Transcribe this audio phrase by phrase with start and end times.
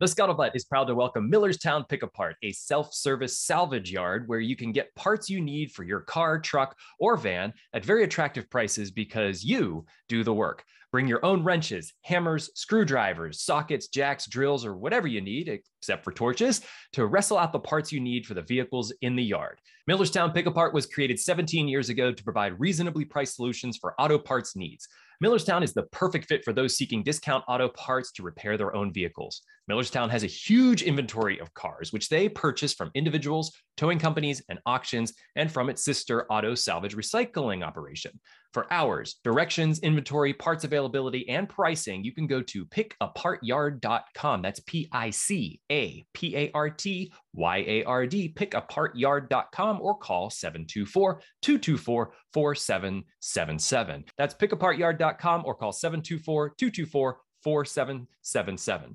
[0.00, 4.40] The Scuttlebutt is proud to welcome Millerstown Pick Apart, a self service salvage yard where
[4.40, 8.50] you can get parts you need for your car, truck, or van at very attractive
[8.50, 10.64] prices because you do the work.
[10.90, 16.10] Bring your own wrenches, hammers, screwdrivers, sockets, jacks, drills, or whatever you need, except for
[16.10, 16.62] torches,
[16.94, 19.60] to wrestle out the parts you need for the vehicles in the yard.
[19.88, 24.18] Millerstown Pick Apart was created 17 years ago to provide reasonably priced solutions for auto
[24.18, 24.88] parts needs.
[25.22, 28.92] Millerstown is the perfect fit for those seeking discount auto parts to repair their own
[28.92, 29.42] vehicles.
[29.70, 34.58] Millerstown has a huge inventory of cars, which they purchase from individuals, towing companies, and
[34.66, 38.12] auctions, and from its sister auto salvage recycling operation.
[38.52, 44.42] For hours, directions, inventory, parts availability, and pricing, you can go to pickapartyard.com.
[44.42, 49.98] That's P I C A P A R T Y A R D, pickapartyard.com, or
[49.98, 54.04] call 724 224 4777.
[54.16, 58.94] That's pickapartyard.com or call 724 224 4777.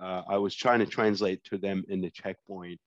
[0.00, 2.80] Uh, I was trying to translate to them in the checkpoint.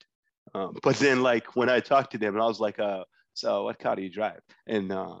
[0.54, 3.64] Um, but then, like, when I talked to them, and I was like, uh, so
[3.64, 4.40] what car do you drive?
[4.66, 5.18] And uh,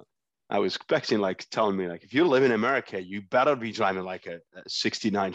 [0.50, 3.70] I was expecting like telling me like if you live in America, you better be
[3.70, 5.34] driving like a, a 69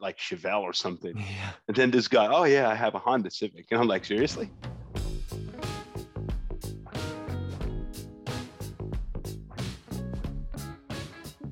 [0.00, 1.18] like Chevelle or something.
[1.18, 1.50] Yeah.
[1.66, 3.66] And then this guy, oh yeah, I have a Honda Civic.
[3.72, 4.50] And I'm like, seriously?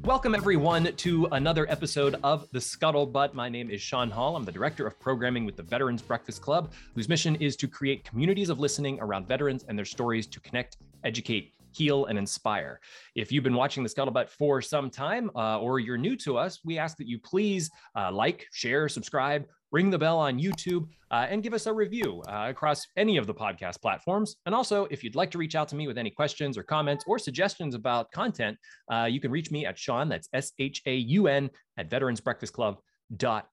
[0.05, 3.35] Welcome, everyone, to another episode of The Scuttlebutt.
[3.35, 4.37] My name is Shaun Hall.
[4.37, 8.05] I'm the Director of Programming with the Veterans Breakfast Club, whose mission is to create
[8.05, 12.81] communities of listening around veterans and their stories to connect, educate, heal, and inspire.
[13.15, 16.61] If you've been watching the Scuttlebutt for some time uh, or you're new to us,
[16.65, 21.27] we ask that you please uh, like, share, subscribe, ring the bell on YouTube, uh,
[21.29, 24.37] and give us a review uh, across any of the podcast platforms.
[24.47, 27.05] And also, if you'd like to reach out to me with any questions or comments
[27.07, 28.57] or suggestions about content,
[28.93, 32.21] uh, you can reach me at Shaun, that's S H A U N, at Veterans
[32.21, 32.79] Breakfast Club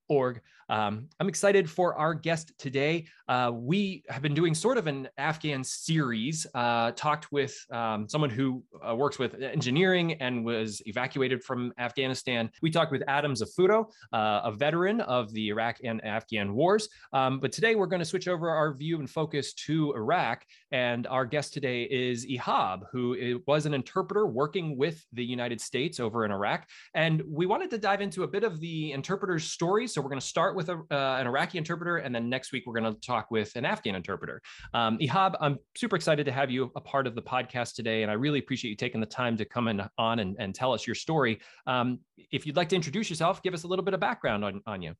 [0.09, 0.41] org.
[0.69, 3.05] Um, I'm excited for our guest today.
[3.27, 8.29] Uh, we have been doing sort of an Afghan series, uh, talked with um, someone
[8.29, 12.49] who uh, works with engineering and was evacuated from Afghanistan.
[12.61, 16.89] We talked with Adam Zafuto, uh, a veteran of the Iraq and Afghan wars.
[17.13, 20.43] Um, but today we're going to switch over our view and focus to Iraq.
[20.71, 25.99] And our guest today is Ehab, who was an interpreter working with the United States
[25.99, 26.67] over in Iraq.
[26.93, 29.93] And we wanted to dive into a bit of the interpreter's stories.
[29.93, 32.63] So we're going to start with a, uh, an Iraqi interpreter, and then next week
[32.65, 34.41] we're going to talk with an Afghan interpreter.
[34.73, 38.11] Um, Ehab, I'm super excited to have you a part of the podcast today, and
[38.11, 40.85] I really appreciate you taking the time to come in on and, and tell us
[40.85, 41.39] your story.
[41.65, 41.99] Um,
[42.31, 44.81] if you'd like to introduce yourself, give us a little bit of background on, on
[44.81, 44.93] you.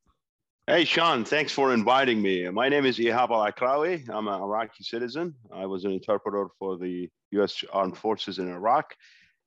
[0.69, 2.49] Hey, Shaun, thanks for inviting me.
[2.49, 4.09] My name is Ehab Al Akrawi.
[4.09, 5.33] I'm an Iraqi citizen.
[5.49, 7.63] I was an interpreter for the U.S.
[7.71, 8.93] Armed Forces in Iraq,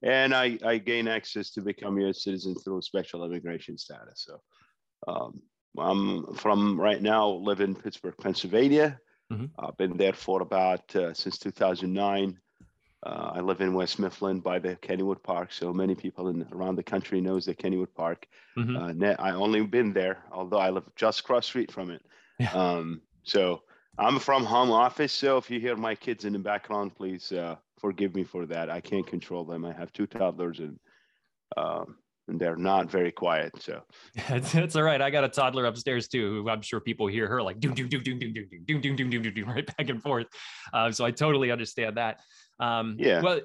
[0.03, 2.25] and I, I gained access to become a U.S.
[2.25, 4.25] citizen through special immigration status.
[4.27, 4.41] So
[5.07, 5.43] um,
[5.79, 9.01] I'm from right now, live in Pittsburgh, Pennsylvania.
[9.33, 9.47] Mm-hmm.
[9.59, 12.39] I've been there for about uh, since 2009.
[13.03, 16.77] Uh, I live in West Mifflin by the Kennywood Park, so many people in around
[16.77, 18.27] the country knows the Kennywood Park.
[18.59, 19.03] Mm-hmm.
[19.03, 22.03] Uh, I only been there, although I live just across street from it.
[22.39, 22.53] Yeah.
[22.53, 23.63] Um, so
[23.99, 25.13] I'm from home office.
[25.13, 28.69] So if you hear my kids in the background, please uh, forgive me for that.
[28.69, 29.65] I can't control them.
[29.65, 30.79] I have two toddlers, and
[31.57, 31.97] um,
[32.29, 33.53] and they're not very quiet.
[33.61, 33.83] So
[34.29, 35.01] that's, all right.
[35.01, 37.89] I got a toddler upstairs too, who I'm sure people hear her like doom doom
[37.89, 40.27] doom doom doom doom doom doom doom doom doom doom right back and forth.
[40.73, 42.21] Uh, so I totally understand that.
[42.59, 43.21] Um, yeah.
[43.21, 43.41] Well,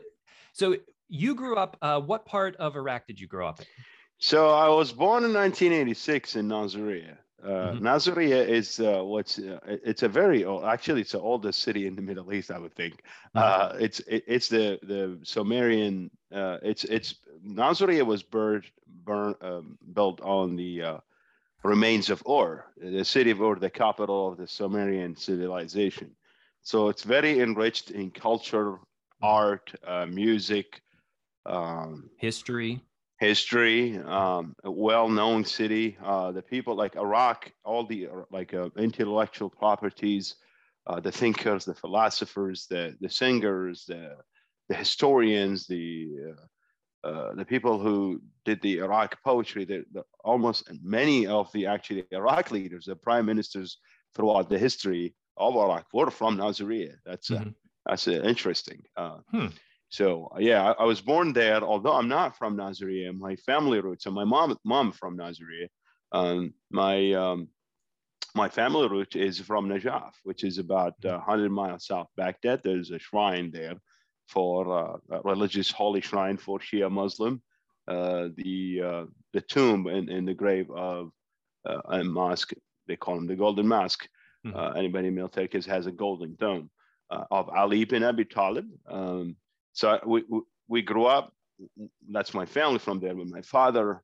[0.53, 0.77] so
[1.07, 1.77] you grew up.
[1.81, 3.65] Uh, what part of Iraq did you grow up in?
[4.17, 7.17] So I was born in 1986 in Nasiriyah.
[7.43, 7.85] Uh, mm-hmm.
[7.85, 11.95] Nasiriyah is uh, what's uh, it's a very old actually it's the oldest city in
[11.95, 13.03] the Middle East I would think
[13.35, 13.37] mm-hmm.
[13.37, 17.15] uh, it's it, it's the the Sumerian uh, it's it's
[17.45, 18.63] Nasiriyah was burned
[19.03, 20.97] burn, um, built on the uh,
[21.63, 26.15] remains of Ur the city of Ur the capital of the Sumerian civilization
[26.61, 28.79] so it's very enriched in culture
[29.21, 29.75] art
[30.07, 30.81] music
[31.45, 32.81] um, history
[33.19, 35.97] history, um, a well-known city.
[36.03, 40.35] Uh, the people like Iraq, all the like uh, intellectual properties,
[40.87, 44.15] uh, the thinkers, the philosophers, the the singers, the
[44.69, 46.33] the historians, the
[47.03, 49.63] uh, uh, the people who did the Iraq poetry.
[49.63, 53.77] The, the, almost many of the actually Iraq leaders, the prime ministers
[54.15, 56.95] throughout the history of Iraq were from Nasiriyah.
[57.05, 57.49] That's uh, mm-hmm.
[57.85, 58.83] that's interesting.
[58.97, 59.47] Hmm.
[59.95, 61.61] So yeah, I, I, was born there.
[61.63, 65.69] Although I'm not from Nasiriyah, my family roots and my mom mom from Nasiriyah.
[66.11, 67.47] Um, my um,
[68.35, 72.61] my family root is from Najaf, which is about uh, 100 miles south Baghdad.
[72.61, 73.75] There's a shrine there
[74.27, 77.41] for uh, a religious holy shrine for Shia Muslim.
[77.87, 81.11] Uh, the uh, the tomb in, in the grave of
[81.65, 82.51] uh, a mosque
[82.87, 84.07] they call him the Golden Mosque.
[84.45, 84.55] Mhm.
[84.55, 86.69] Uh, anybody in military has a golden dome
[87.09, 88.67] uh, of Ali bin Abi Talib.
[88.87, 89.37] Um,
[89.75, 90.23] so we,
[90.67, 91.33] we grew up.
[92.09, 93.15] That's my family from there.
[93.15, 94.01] With my father,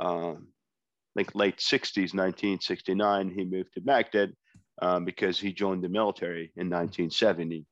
[0.00, 0.48] um,
[1.14, 4.32] like late '60s, 1969, he moved to Baghdad
[4.80, 7.66] um, because he joined the military in 1970,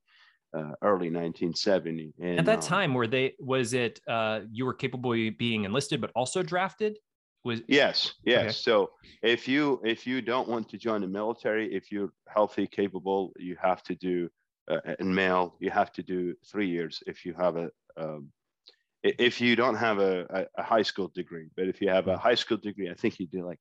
[0.55, 2.13] uh, early 1970.
[2.21, 3.35] And At that uh, time, were they?
[3.39, 6.99] Was it uh, you were capable of being enlisted but also drafted?
[7.45, 8.43] Was Yes, yes.
[8.43, 8.53] Okay.
[8.53, 8.91] So
[9.23, 13.57] if you if you don't want to join the military, if you're healthy, capable, you
[13.63, 14.29] have to do
[14.69, 17.03] uh, in male, you have to do three years.
[17.07, 18.31] If you have a um,
[19.03, 22.35] if you don't have a, a, high school degree, but if you have a high
[22.35, 23.61] school degree, I think you do like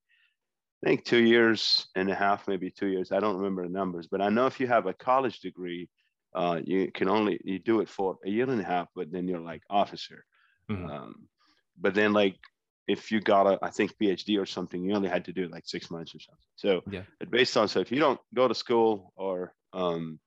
[0.83, 3.11] I think two years and a half, maybe two years.
[3.11, 5.89] I don't remember the numbers, but I know if you have a college degree,
[6.35, 9.27] uh, you can only you do it for a year and a half, but then
[9.27, 10.23] you're like officer.
[10.69, 10.89] Mhm.
[10.89, 11.27] Um,
[11.79, 12.37] but then like
[12.87, 15.65] if you got a I think PhD or something, you only had to do like
[15.65, 16.43] six months or something.
[16.55, 17.03] So Yeah.
[17.29, 20.19] based on so if you don't go to school or um,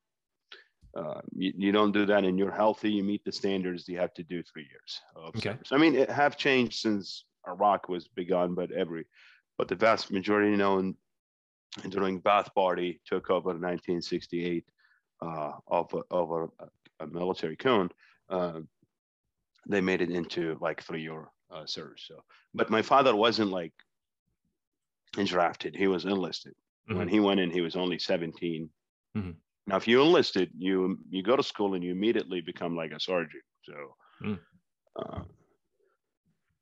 [0.94, 4.14] uh, you, you don't do that and you're healthy, you meet the standards, you have
[4.14, 5.50] to do three years of Okay.
[5.50, 5.68] service.
[5.72, 9.06] I mean, it have changed since Iraq was begun, but every
[9.56, 10.94] but the vast majority, you know, and
[11.90, 14.64] during Baath Party took over in 1968
[15.22, 17.90] uh, of a, of a, a military cone.
[18.28, 18.60] Uh,
[19.68, 22.04] they made it into like three year uh, service.
[22.08, 23.72] So, but my father wasn't like
[25.24, 26.54] drafted; he was enlisted.
[26.86, 27.10] When Mhm.
[27.10, 28.68] he went in, he was only 17.
[29.16, 29.36] Mhm.
[29.70, 33.00] Now, if you enlisted, you you go to school and you immediately become like a
[33.00, 33.44] sergeant.
[33.62, 33.74] So.
[34.22, 34.38] Mm.
[34.96, 35.22] Uh,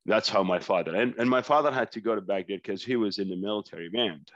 [0.06, 2.96] that's how my father and, and my father had to go to Baghdad because he
[2.96, 4.26] was in the military band.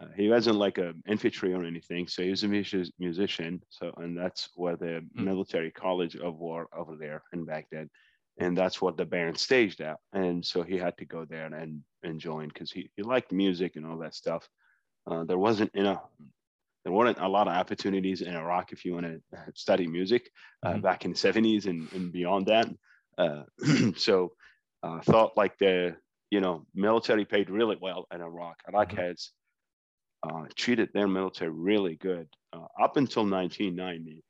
[0.00, 3.62] Uh, he wasn't like a infantry or anything, so he was a mus- musician.
[3.70, 5.24] So and that's where the Mm.
[5.30, 7.88] military college of war over there in Baghdad,
[8.38, 9.98] and that's what the band staged at.
[10.12, 13.76] And so he had to go there and and join because he, he liked music
[13.76, 14.48] and all that stuff.
[15.06, 16.02] Uh, there wasn't enough.
[16.84, 19.20] There weren't a lot of opportunities in Iraq if you want to
[19.54, 20.30] study music
[20.64, 20.82] uh, Mhm.
[20.82, 22.68] back in the 70s and, and beyond that.
[23.18, 23.44] Uh,
[23.96, 24.32] so
[24.82, 25.96] uh, thought like the
[26.30, 28.56] you know military paid really well in Iraq.
[28.68, 28.96] Iraq Mhm.
[28.96, 29.30] has
[30.22, 34.24] uh, treated their military really good uh, up until 1990.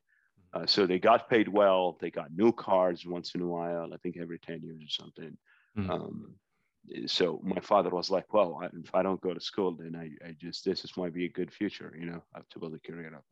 [0.53, 1.97] Uh, so they got paid well.
[1.99, 3.93] They got new cars once in a while.
[3.93, 5.37] I think every 10 years or something.
[5.77, 5.89] Mhm.
[5.89, 6.35] Um,
[7.05, 10.09] so my father was like, "Well, I, if I don't go to school, then I,
[10.27, 12.75] I just this is might be a good future, you know, I have to build
[12.75, 13.23] a career up."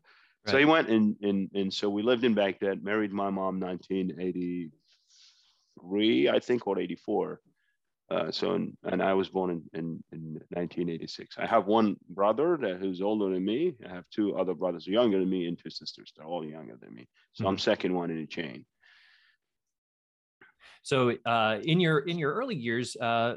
[0.48, 2.83] So he went and and and so we lived in Baghdad.
[2.83, 7.39] Married my mom 1983, I think, or 84.
[8.09, 11.38] Uh, so and, and I was born in, in, in 1986.
[11.38, 13.74] I have one brother that who's older than me.
[13.86, 16.12] I have two other brothers younger than me and two sisters.
[16.18, 17.07] They're all younger than me.
[17.31, 18.65] So I'm second one in the chain.
[20.83, 23.35] So uh, in your in your early years, uh,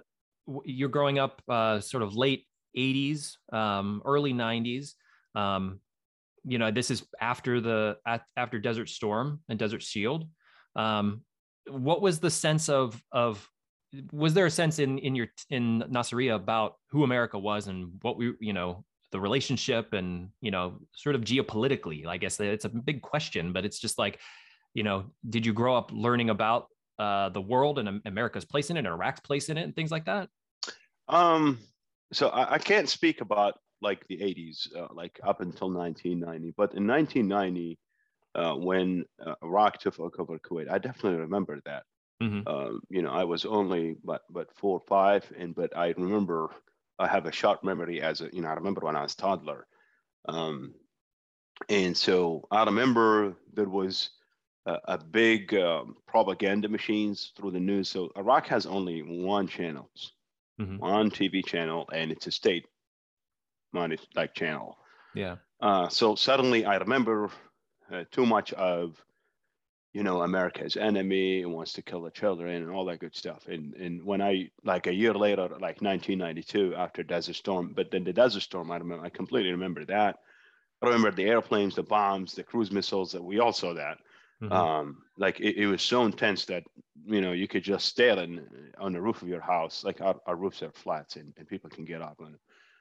[0.64, 2.46] you're growing up uh, sort of late
[2.76, 4.92] '80s, um, early '90s.
[5.34, 5.80] Um,
[6.44, 7.98] you know, this is after the
[8.36, 10.26] after Desert Storm and Desert Shield.
[10.76, 11.22] Um,
[11.68, 13.48] what was the sense of of
[14.12, 18.16] was there a sense in in your in Nasiriyah about who America was and what
[18.16, 22.06] we you know the relationship and you know sort of geopolitically?
[22.06, 24.20] I guess it's a big question, but it's just like
[24.74, 26.66] you know, did you grow up learning about
[26.98, 29.90] uh, the world and America's place in it and Iraq's place in it and things
[29.90, 30.28] like that?
[31.08, 31.58] Um,
[32.12, 36.74] so I, I can't speak about like the 80s, uh, like up until 1990, but
[36.74, 37.78] in 1990,
[38.34, 41.84] uh, when uh, Iraq took over Kuwait, I definitely remember that.
[42.22, 42.46] Mhm.
[42.46, 46.50] Um, you know, I was only but but four or five, and but I remember
[46.98, 49.66] I have a short memory as a you know I remember when I was toddler,
[50.26, 50.74] um,
[51.68, 54.10] and so I remember there was
[54.66, 57.88] a, a big um, propaganda machines through the news.
[57.88, 59.90] So Iraq has only one channel,
[60.60, 60.78] Mhm.
[60.78, 62.66] one TV channel, and it's a state
[63.72, 64.78] managed like channel.
[65.14, 65.36] Yeah.
[65.60, 67.30] Uh, so suddenly I remember
[67.90, 69.02] uh, too much of,
[69.92, 73.46] you know, America's enemy and wants to kill the children and all that good stuff.
[73.48, 78.04] And and when I like a year later, like 1992, after Desert Storm, but then
[78.04, 80.18] the Desert Storm, I remember, I completely remember that.
[80.82, 83.98] I remember the airplanes, the bombs, the cruise missiles that we all saw that.
[84.44, 84.68] Mhm.
[84.74, 86.64] Um, like it, it was so intense that
[87.04, 89.84] you know you could just stare in, on the roof of your house.
[89.84, 92.38] Like our, our roofs are flats and, and people can get up and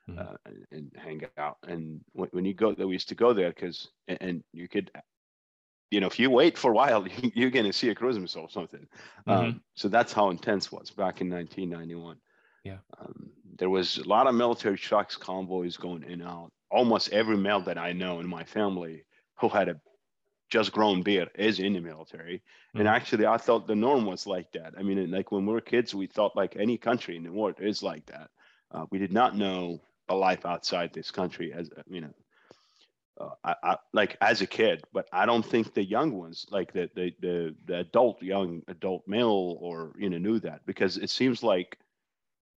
[0.08, 0.28] Mhm.
[0.28, 1.58] uh, and, and hang out.
[1.64, 4.68] And when, when you go, there, we used to go there because and, and you
[4.68, 4.92] could,
[5.92, 8.18] you know, if you wait for a while, you, you're going to see a cruise
[8.20, 8.88] missile or something.
[9.28, 12.20] Um, so that's how intense was back in 1991.
[12.64, 12.80] Yeah.
[12.98, 16.52] Um, there was a lot of military trucks, convoys going in and out.
[16.72, 19.06] Almost every male that I know in my family
[19.40, 19.82] who had a
[20.54, 22.38] just grown beer is in the military.
[22.76, 22.96] And Mhm.
[22.98, 24.72] actually, I thought the norm was like that.
[24.78, 27.60] I mean, like when we were kids, we thought like any country in the world
[27.60, 28.30] is like that.
[28.72, 32.14] Uh, we did not know a life outside this country as you know
[33.20, 36.74] uh, I, I, like as a kid, but I don't think the young ones, like
[36.74, 41.10] the, the the the adult young adult male, or you know, knew that because it
[41.10, 41.78] seems like,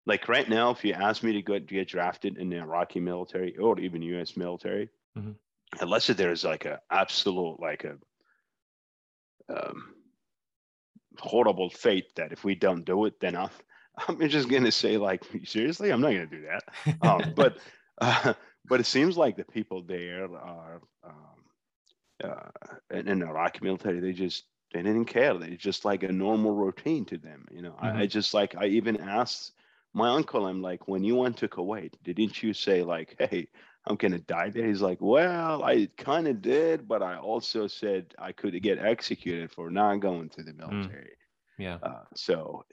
[0.05, 3.57] like right now, if you ask me to go get drafted in the Iraqi military
[3.57, 4.37] or even U.S.
[4.37, 5.31] military, mm-hmm.
[5.79, 7.97] Unless there's like a absolute like a
[9.53, 9.93] um,
[11.19, 13.49] horrible fate that if we don't do it, then I'm
[14.07, 16.95] I'm just gonna say like seriously, I'm not gonna do that.
[17.01, 17.57] Um, but
[17.99, 18.33] uh,
[18.65, 21.35] but it seems like the people there are um,
[22.23, 22.49] uh,
[22.91, 23.99] in, in the Iraqi military.
[23.99, 25.37] They just they didn't care.
[25.37, 27.45] They just like a normal routine to them.
[27.51, 27.85] You know, mm-hmm.
[27.85, 28.07] I, I, mm-hmm.
[28.07, 29.53] just like I even asked
[29.93, 30.45] my uncle.
[30.45, 33.47] I'm like, when you went to Kuwait, didn't you say like, hey,
[33.87, 34.65] I'm gonna die there?
[34.65, 39.51] He's like, well, I kind of did, but I also said I could get executed
[39.51, 40.57] for not going to the mm.
[40.57, 41.11] military.
[41.59, 41.59] Mm.
[41.59, 41.77] Yeah.
[41.81, 42.65] Uh, so,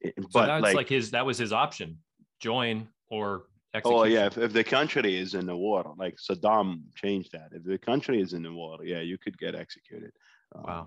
[0.00, 1.98] it, so but that's like, like his that was his option:
[2.40, 3.44] join or
[3.74, 3.98] Execution.
[3.98, 7.48] Oh yeah, if, if the country is in the war, like Saddam changed that.
[7.50, 10.12] If the country is in the war, yeah, you could get executed.
[10.54, 10.86] Um, wow.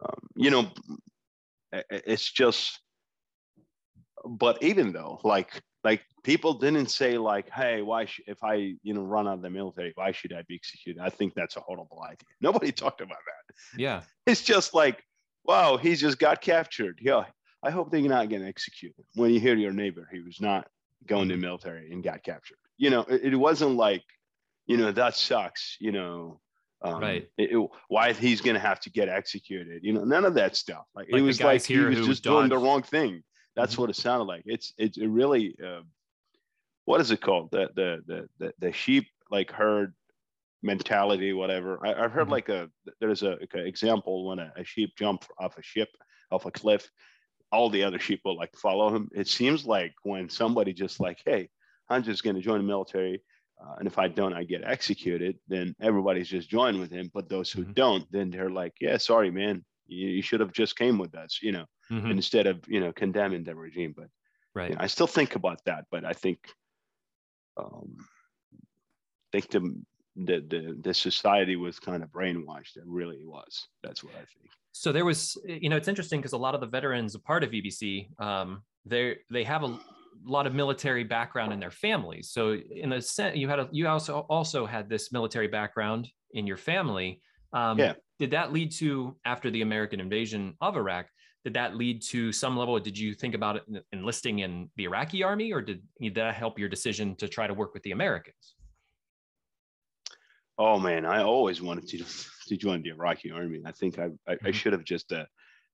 [0.00, 0.70] Um, you know,
[1.90, 2.78] it's just.
[4.24, 8.92] But even though, like, like people didn't say like, "Hey, why sh- if I you
[8.92, 11.60] know run out of the military, why should I be executed?" I think that's a
[11.60, 12.26] horrible idea.
[12.40, 13.80] Nobody talked about that.
[13.80, 14.02] Yeah.
[14.26, 15.04] It's just like,
[15.44, 16.98] wow, he just got captured.
[17.00, 17.24] Yeah.
[17.62, 19.04] I hope they're not getting executed.
[19.14, 20.66] When you hear your neighbor, he was not
[21.06, 21.42] going to mm-hmm.
[21.42, 22.58] military and got captured.
[22.78, 24.02] You know, it, it wasn't like,
[24.66, 25.76] you know, that sucks.
[25.78, 26.40] You know,
[26.82, 27.28] um, right?
[27.38, 29.84] It, it, why he's going to have to get executed?
[29.84, 30.84] You know, none of that stuff.
[30.96, 33.22] Like, like it was like he was just doing the wrong thing.
[33.56, 33.82] That's mm-hmm.
[33.82, 34.42] what it sounded like.
[34.46, 35.56] It's it's it really.
[35.64, 35.82] Uh,
[36.84, 37.50] what is it called?
[37.50, 39.94] The the the the, the sheep like herd
[40.62, 41.84] mentality, whatever.
[41.84, 42.32] I, have heard mm-hmm.
[42.32, 42.70] like a
[43.00, 45.88] there's a, a example when a, a, sheep jump off a ship
[46.30, 46.88] off a cliff
[47.52, 49.08] all the other sheep will like follow him.
[49.14, 51.48] It seems like when somebody just like, hey,
[51.88, 53.22] I'm just going to join the military,
[53.60, 55.38] uh, and if I don't, I get executed.
[55.48, 57.10] Then everybody's just joined with him.
[57.14, 57.72] But those who mm-hmm.
[57.72, 61.40] don't, then they're like, yeah, sorry, man, you, you should have just came with us,
[61.42, 62.10] you know, mm-hmm.
[62.10, 63.94] instead of you know condemning the regime.
[63.96, 64.08] But
[64.54, 65.86] right, you know, I still think about that.
[65.90, 66.38] But I think,
[67.56, 67.96] um,
[69.32, 69.82] think the
[70.16, 72.76] the the, the society was kind of brainwashed.
[72.76, 73.68] It really was.
[73.82, 76.60] That's what I think so there was you know it's interesting because a lot of
[76.60, 79.78] the veterans a part of VBC, um, they they have a
[80.24, 83.86] lot of military background in their families so in a sense you had a you
[83.86, 87.20] also also had this military background in your family
[87.52, 87.94] um, yeah.
[88.18, 91.06] did that lead to after the american invasion of iraq
[91.44, 93.60] did that lead to some level did you think about
[93.92, 97.54] enlisting in the iraqi army or did, did that help your decision to try to
[97.54, 98.54] work with the americans
[100.58, 102.04] oh man i always wanted to
[102.46, 103.62] to join the Iraqi army.
[103.64, 104.46] I think I, I, mm-hmm.
[104.46, 105.26] I should have just uh,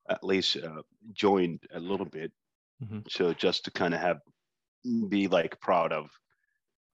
[0.09, 2.33] at least uh, joined a little bit.
[2.83, 3.01] Mm-hmm.
[3.09, 4.19] So just to kind of have
[5.09, 6.11] be like proud of,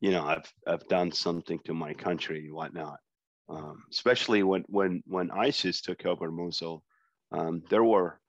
[0.01, 2.99] you know, I've I've done something to my country, and whatnot.
[3.51, 6.83] Um, especially when when when ISIS took over Mosul,
[7.33, 8.21] um, there were.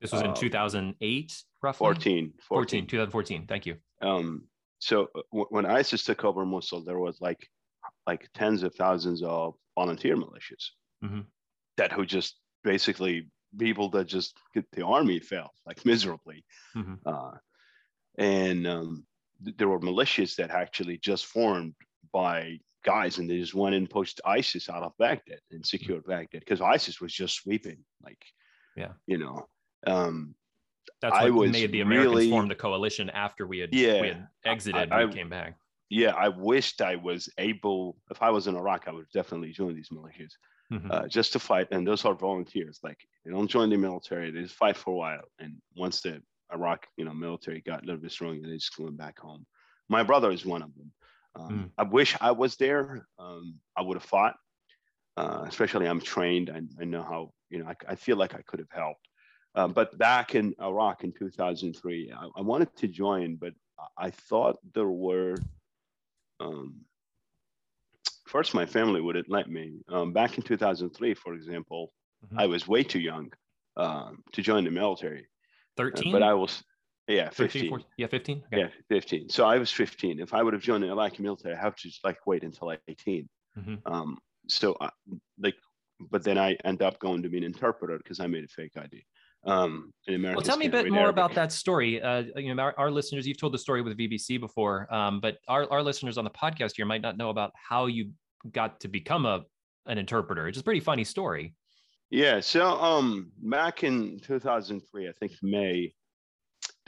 [0.00, 1.84] This was in uh, 2008, roughly.
[1.84, 2.40] 14, 14.
[2.48, 3.46] 14 2014.
[3.46, 3.76] Thank you.
[4.00, 4.44] Um,
[4.78, 7.46] so uh, w- when ISIS took over Mosul, there was like
[8.06, 10.70] like tens of thousands of volunteer militias
[11.04, 11.20] mm-hmm.
[11.76, 14.36] that who just basically people that just
[14.72, 16.44] the army fell like miserably
[16.76, 16.94] mm-hmm.
[17.06, 17.32] uh,
[18.18, 19.04] and um,
[19.40, 21.74] there were militias that actually just formed
[22.12, 26.12] by guys and they just went and pushed isis out of baghdad and secured mm-hmm.
[26.12, 28.24] baghdad because isis was just sweeping like
[28.76, 29.46] yeah you know
[29.86, 30.34] um,
[31.00, 34.00] that's what I was made the Americans really, form the coalition after we had, yeah,
[34.00, 35.56] we had exited I, and came back.
[35.88, 37.96] Yeah, I wished I was able.
[38.10, 40.32] If I was in Iraq, I would definitely join these militias
[40.72, 40.90] mm-hmm.
[40.90, 41.68] uh, just to fight.
[41.70, 42.80] And those are volunteers.
[42.82, 45.24] Like they don't join the military; they just fight for a while.
[45.38, 46.22] And once the
[46.52, 49.46] Iraq, you know, military got a little bit stronger, they just went back home.
[49.88, 50.92] My brother is one of them.
[51.34, 51.70] Um, mm.
[51.78, 53.06] I wish I was there.
[53.18, 54.36] Um, I would have fought.
[55.16, 56.50] Uh, especially, I'm trained.
[56.50, 57.32] I, I, know how.
[57.50, 59.06] You know, I, I feel like I could have helped.
[59.54, 63.52] Uh, but back in Iraq in 2003, I, I, wanted to join, but
[63.98, 65.36] I thought there were
[66.38, 66.82] um,
[68.30, 69.80] first my family wouldn't let me.
[69.88, 71.92] Um, back in 2003, for example,
[72.24, 72.38] mm-hmm.
[72.38, 73.32] I was way too young
[73.76, 75.26] um, to join the military.
[75.76, 76.08] 13?
[76.08, 76.62] Uh, but I was,
[77.10, 77.70] yeah, 15.
[77.70, 78.42] 13, yeah, 15?
[78.46, 78.62] Okay.
[78.62, 79.28] Yeah, 15.
[79.28, 80.20] So I was 15.
[80.20, 82.72] If I would have joined the Iraqi military, I have to just like wait until
[82.88, 83.28] 18.
[83.58, 83.92] Mm-hmm.
[83.92, 84.90] Um, so I,
[85.38, 85.56] like,
[86.10, 88.76] but then I end up going to be an interpreter because I made a fake
[88.76, 89.04] ID.
[89.46, 91.12] Um, well, tell me a bit more Arabic.
[91.14, 92.02] about that story.
[92.02, 95.38] Uh, you know, our, our, listeners, you've told the story with VBC before, um, but
[95.48, 98.10] our, our listeners on the podcast here might not know about how you
[98.52, 99.44] got to become a
[99.86, 100.48] an interpreter.
[100.48, 101.54] It's a pretty funny story.
[102.10, 102.40] Yeah.
[102.40, 105.92] So um back in 2003, I think May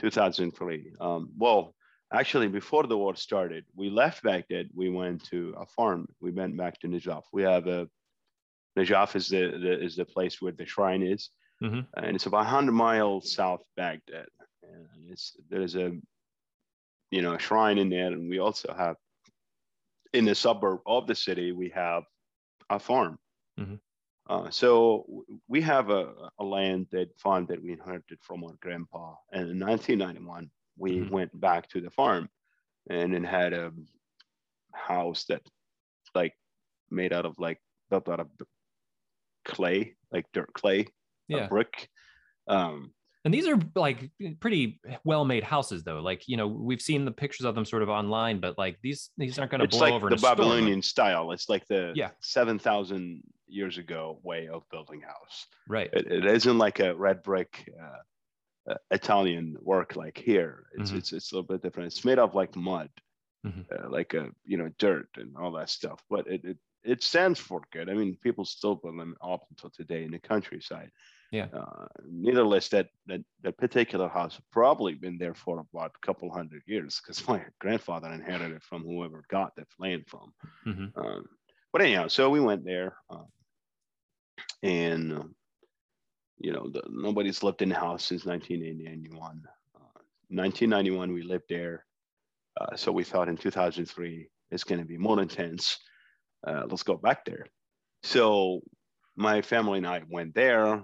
[0.03, 0.93] 2003.
[0.99, 1.73] Um, well,
[2.11, 4.69] actually before the war started, we left Baghdad.
[4.75, 6.07] We went to a farm.
[6.19, 7.23] We went back to Najaf.
[7.31, 7.87] We have a
[8.77, 11.29] Najaf is the, the is the place where the shrine is,
[11.61, 11.81] mm-hmm.
[11.95, 14.27] and it's about 100 miles south Baghdad.
[14.63, 15.91] And it's there's a
[17.11, 18.95] you know a shrine in there, and we also have
[20.11, 22.03] in the suburb of the city we have
[22.69, 23.17] a farm.
[23.59, 23.75] Mm-hmm.
[24.29, 25.05] Uh, so
[25.47, 29.59] we have a, a land that farm that we inherited from our grandpa, and in
[29.59, 31.13] 1991 we mm-hmm.
[31.13, 32.29] went back to the farm,
[32.89, 33.71] and then had a
[34.73, 35.41] house that
[36.15, 36.33] like
[36.89, 38.27] made out of like built out of
[39.45, 40.87] clay, like dirt clay,
[41.27, 41.47] yeah.
[41.47, 41.89] brick.
[42.47, 42.93] Um,
[43.25, 46.01] and these are like pretty well-made houses, though.
[46.01, 49.11] Like you know, we've seen the pictures of them sort of online, but like these
[49.17, 50.09] these aren't going to blow like over.
[50.09, 51.07] the Babylonian storm.
[51.07, 51.31] style.
[51.31, 52.09] It's like the yeah.
[52.21, 55.47] seven thousand years ago way of building house.
[55.69, 55.89] Right.
[55.93, 60.65] It, it isn't like a red brick uh, uh, Italian work like here.
[60.77, 60.97] It's, mm-hmm.
[60.99, 61.87] it's it's a little bit different.
[61.87, 62.89] It's made of like mud,
[63.45, 63.61] mm-hmm.
[63.71, 66.01] uh, like a you know dirt and all that stuff.
[66.09, 67.89] But it, it it stands for good.
[67.89, 70.91] I mean, people still build them up until today in the countryside.
[71.33, 71.47] Yeah.
[71.51, 76.61] Uh, nevertheless, that, that that particular house probably been there for about a couple hundred
[76.67, 80.31] years because my grandfather inherited it from whoever got that land from.
[80.67, 80.99] Mm-hmm.
[80.99, 81.25] Um,
[81.71, 83.25] but anyhow, so we went there, um,
[84.61, 85.35] and um,
[86.37, 89.41] you know, the, nobody's lived in the house since 1991.
[89.75, 91.83] Uh, 1991, we lived there,
[92.61, 95.79] uh, so we thought in 2003 it's going to be more intense.
[96.45, 97.47] Uh, let's go back there.
[98.03, 98.61] So
[99.15, 100.83] my family and I went there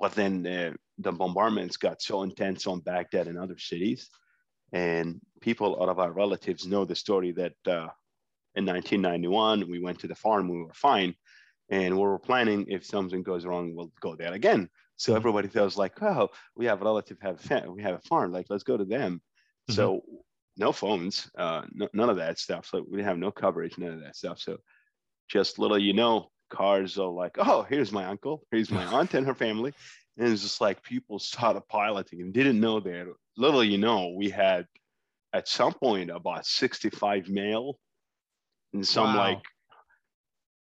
[0.00, 4.08] but then uh, the bombardments got so intense on Baghdad and other cities.
[4.72, 7.88] And people out of our relatives know the story that uh,
[8.54, 11.14] in 1991, we went to the farm, we were fine.
[11.68, 14.68] And we were planning if something goes wrong, we'll go there again.
[14.96, 15.16] So mm-hmm.
[15.18, 18.46] everybody feels like, oh, we have a relative, have a we have a farm, like
[18.48, 19.20] let's go to them.
[19.70, 19.74] Mm-hmm.
[19.74, 20.02] So
[20.56, 22.66] no phones, uh, no, none of that stuff.
[22.66, 24.40] So we have no coverage, none of that stuff.
[24.40, 24.58] So
[25.28, 29.26] just little, you know, cars are like, oh, here's my uncle, here's my aunt and
[29.26, 29.72] her family.
[30.18, 33.06] And it's just like people started piloting and didn't know that.
[33.36, 34.66] Little you know, we had
[35.32, 37.78] at some point about 65 male
[38.74, 39.30] and some wow.
[39.30, 39.44] like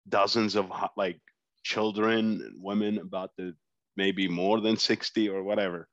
[0.08, 1.20] dozens of like
[1.64, 3.54] children and women about the
[3.96, 5.88] maybe more than 60 or whatever.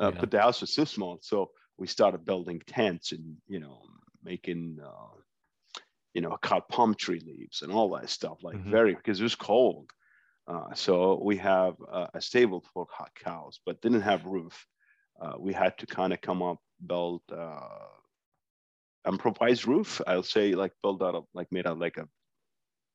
[0.00, 0.20] Uh, yeah.
[0.20, 1.18] But the house was so small.
[1.22, 3.82] So we started building tents and, you know,
[4.24, 5.18] making uh,
[6.14, 8.70] you know, cut palm tree leaves and all that stuff, like mm-hmm.
[8.70, 9.90] very because it was cold.
[10.46, 14.66] Uh, so we have uh, a stable for hot cows, but didn't have roof.
[15.20, 17.60] Uh, we had to kind of come up, build uh,
[19.06, 20.00] improvised roof.
[20.06, 22.08] I'll say like build out of like made out of like a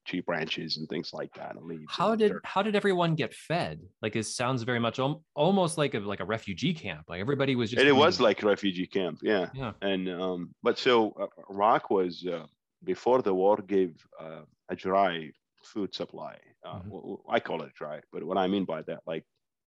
[0.07, 1.85] tree branches and things like that and leaves.
[1.89, 2.41] How did dirt.
[2.45, 3.81] how did everyone get fed?
[4.01, 4.99] Like it sounds very much
[5.35, 7.05] almost like a like a refugee camp.
[7.07, 7.79] Like everybody was just.
[7.79, 9.49] And it was like a refugee camp, yeah.
[9.53, 9.73] Yeah.
[9.81, 12.45] And um, but so uh, Iraq was uh,
[12.83, 15.31] before the war gave uh, a dry
[15.63, 16.37] food supply.
[16.65, 17.31] Uh, mm-hmm.
[17.31, 19.25] I call it dry, but what I mean by that, like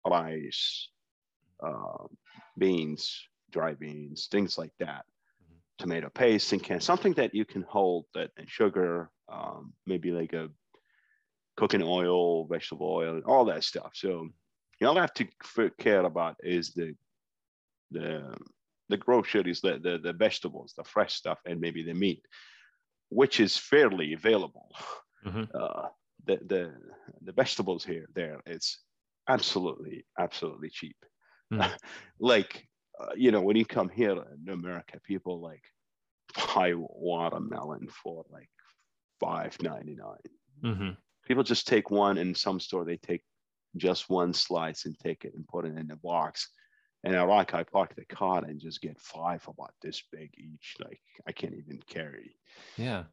[0.06, 0.88] rice,
[1.62, 2.06] uh,
[2.58, 5.04] beans, dry beans, things like that,
[5.42, 5.56] mm-hmm.
[5.78, 10.32] tomato paste and can something that you can hold that and sugar, um, maybe like
[10.32, 10.48] a
[11.56, 13.92] cooking oil, vegetable oil, all that stuff.
[13.94, 14.28] So
[14.80, 15.26] you all have to
[15.78, 16.94] care about is the
[17.90, 18.34] the
[18.88, 22.22] the groceries, the, the the vegetables, the fresh stuff, and maybe the meat
[23.10, 24.74] which is fairly available.
[25.26, 25.44] Mm-hmm.
[25.54, 25.88] Uh,
[26.26, 26.72] the, the
[27.22, 28.80] the vegetables here there it's
[29.28, 30.96] absolutely absolutely cheap.
[31.52, 31.70] Mm-hmm.
[32.20, 32.66] like
[33.00, 35.62] uh, you know when you come here in America, people like
[36.54, 38.50] buy watermelon for like
[39.18, 40.72] five ninety nine.
[40.72, 40.90] Mm-hmm.
[41.26, 42.18] People just take one.
[42.18, 43.22] In some store, they take
[43.76, 46.48] just one slice and take it and put it in a box
[47.04, 50.76] and I like I park the car and just get five about this big each.
[50.80, 52.36] Like I can't even carry.
[52.76, 53.04] Yeah.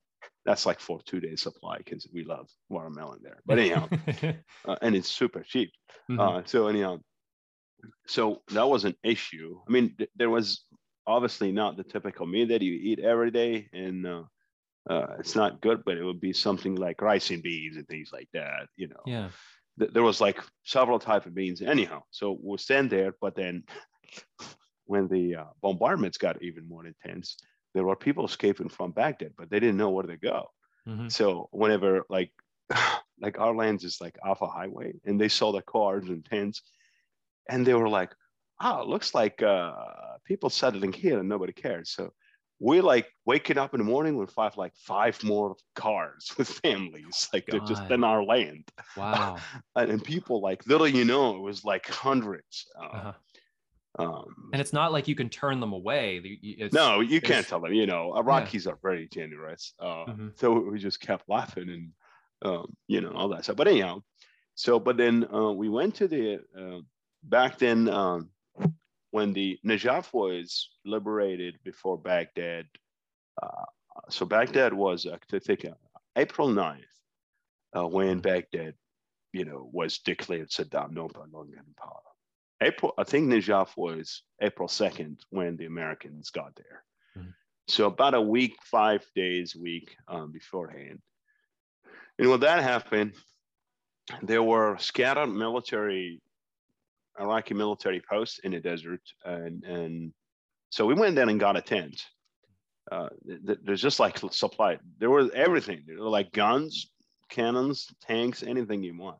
[0.45, 3.41] That's like for two days supply because we love watermelon there.
[3.45, 3.87] But anyhow,
[4.65, 5.71] uh, and it's super cheap.
[6.09, 6.19] Mm-hmm.
[6.19, 6.99] Uh, so anyhow,
[8.07, 9.59] so that was an issue.
[9.67, 10.65] I mean, th- there was
[11.05, 14.23] obviously not the typical meal that you eat every day, and uh,
[14.89, 15.83] uh, it's not good.
[15.85, 18.67] But it would be something like rice and beans and things like that.
[18.75, 19.03] You know.
[19.05, 19.29] Yeah
[19.77, 22.01] there was like several type of beans anyhow.
[22.11, 23.63] So we'll stand there but then
[24.85, 27.37] when the uh, bombardments got even more intense
[27.73, 30.47] there were people escaping from baghdad but they didn't know where to go.
[30.87, 31.09] Mm-hmm.
[31.09, 32.31] so whenever like
[33.21, 36.61] like our lands is like off a highway and they saw the cars and tents
[37.49, 38.13] and they were like
[38.61, 39.73] oh it looks like uh,
[40.25, 41.91] people settling here and nobody cares.
[41.91, 42.13] So
[42.59, 47.29] we're like waking up in the morning with five like five more cars with families
[47.33, 48.63] like they're just in our land
[48.95, 49.37] wow
[49.75, 53.13] and, and, people like little you know it was like hundreds uh, uh-huh.
[53.99, 56.21] Um, and it's not like you can turn them away.
[56.43, 57.73] It's, no, you can't tell them.
[57.73, 58.73] You know, Iraqis yeah.
[58.73, 59.73] are very generous.
[59.79, 60.27] Uh, mm-hmm.
[60.35, 61.91] So we just kept laughing and
[62.43, 63.55] um, you know all that stuff.
[63.55, 64.03] But anyhow,
[64.53, 66.81] so but then uh, we went to the uh,
[67.23, 68.29] back then um,
[69.17, 72.67] when the Najaf was liberated before Baghdad.
[73.41, 73.65] Uh,
[74.09, 75.71] so Baghdad was I think uh,
[76.15, 76.93] April 9th
[77.75, 78.75] uh, when Baghdad,
[79.33, 82.07] you know, was declared Saddam no longer in power.
[82.61, 86.83] April, I think Najaf was April 2nd when the Americans got there.
[87.17, 87.31] Mm-hmm.
[87.69, 90.99] So about a week, five days, week um, beforehand.
[92.19, 93.13] And when that happened,
[94.21, 96.21] there were scattered military,
[97.19, 99.01] Iraqi military post in the desert.
[99.25, 100.13] And, and
[100.69, 102.01] so we went there and got a tent.
[102.91, 103.09] Uh,
[103.63, 104.77] there's just like supply.
[104.99, 105.83] There was everything.
[105.85, 106.89] There were like guns,
[107.29, 109.17] cannons, tanks, anything you want.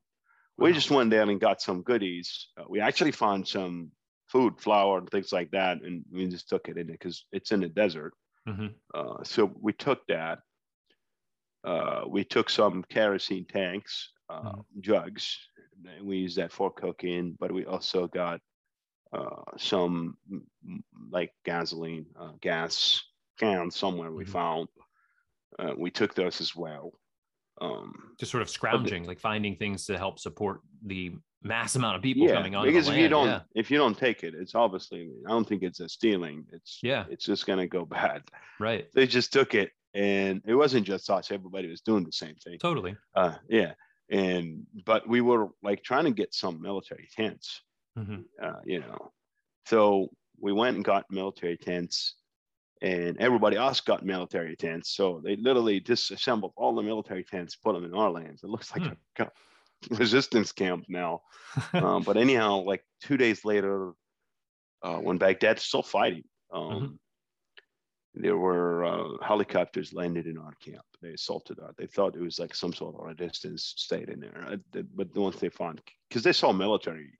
[0.57, 2.47] We just went there and got some goodies.
[2.57, 3.91] Uh, we actually found some
[4.27, 7.51] food, flour, and things like that, and we just took it in it because it's
[7.51, 8.13] in the desert.
[8.47, 8.67] Mm-hmm.
[8.93, 10.39] Uh, so we took that.
[11.63, 14.81] Uh, we took some kerosene tanks, uh, mm-hmm.
[14.81, 15.37] jugs,
[16.01, 17.35] we used that for cooking.
[17.39, 18.39] But we also got
[19.13, 20.17] uh, some
[21.09, 23.03] like gasoline, uh, gas
[23.39, 24.31] cans somewhere we mm-hmm.
[24.31, 24.67] found.
[25.77, 26.93] we took those as well
[27.61, 31.11] um just sort of scrounging like finding things to help support the
[31.43, 33.39] mass amount of people yeah, coming on because if you don't yeah.
[33.55, 37.05] if you don't take it it's obviously i don't think it's a stealing it's yeah
[37.09, 38.21] it's just going to go bad
[38.59, 42.35] right they just took it and it wasn't just us everybody was doing the same
[42.43, 43.73] thing totally uh yeah
[44.09, 47.61] and but we were like trying to get some military tents
[47.97, 48.21] mm-hmm.
[48.41, 49.11] uh, you know
[49.65, 52.15] so we went and got military tents
[52.81, 54.91] and everybody else got military tents.
[54.91, 58.43] So they literally disassembled all the military tents, put them in our lands.
[58.43, 59.23] It looks like hmm.
[59.23, 59.29] a
[59.97, 61.21] resistance camp now.
[61.73, 63.93] um, but anyhow, like two days later,
[64.83, 66.85] uh, when Baghdad's still fighting, um, mm-hmm.
[68.21, 70.85] There were uh, helicopters landed in our camp.
[71.01, 71.73] They assaulted us.
[71.77, 74.57] They thought it was like some sort of a distance state in there.
[74.95, 77.11] But once they found, because they saw military,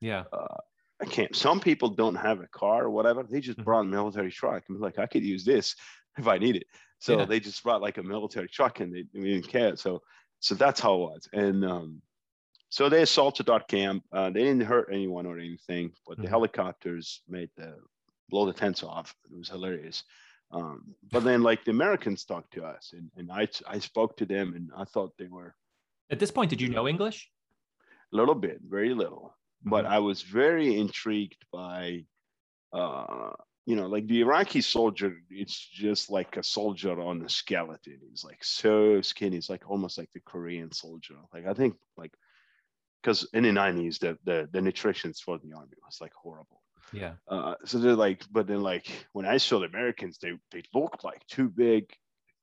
[0.00, 0.56] yeah, uh,
[1.04, 1.34] can't.
[1.34, 3.22] Some people don't have a car or whatever.
[3.22, 3.64] They just mm-hmm.
[3.64, 5.74] brought a military truck and like, I could use this
[6.18, 6.66] if I need it.
[6.98, 7.24] So yeah.
[7.26, 9.76] they just brought like a military truck and they, they, didn't care.
[9.76, 10.02] So
[10.40, 11.28] so that's how it was.
[11.32, 12.02] And um,
[12.68, 14.04] so they assaulted our camp.
[14.12, 16.24] Uh, they didn't hurt anyone or anything, but mm-hmm.
[16.24, 17.76] the helicopters made the
[18.30, 19.14] blow the tents off.
[19.30, 20.04] It was hilarious.
[20.54, 24.24] Um, but then like the Americans talked to us and, and I, I spoke to
[24.24, 25.54] them and I thought they were.
[26.10, 27.28] At this point, did you know English?
[28.12, 29.94] A little bit, very little but mm-hmm.
[29.94, 32.04] I was very intrigued by,
[32.72, 33.32] uh,
[33.66, 35.16] you know, like the Iraqi soldier.
[35.30, 37.98] It's just like a soldier on a skeleton.
[38.10, 39.38] He's like so skinny.
[39.38, 41.14] It's like almost like the Korean soldier.
[41.32, 42.12] Like I think like
[43.02, 46.60] because in the nineties the, the the nutrition for the army was like horrible.
[46.94, 47.12] Yeah.
[47.28, 51.04] Uh, so they're like, but then like when I saw the Americans, they they looked
[51.04, 51.92] like too big,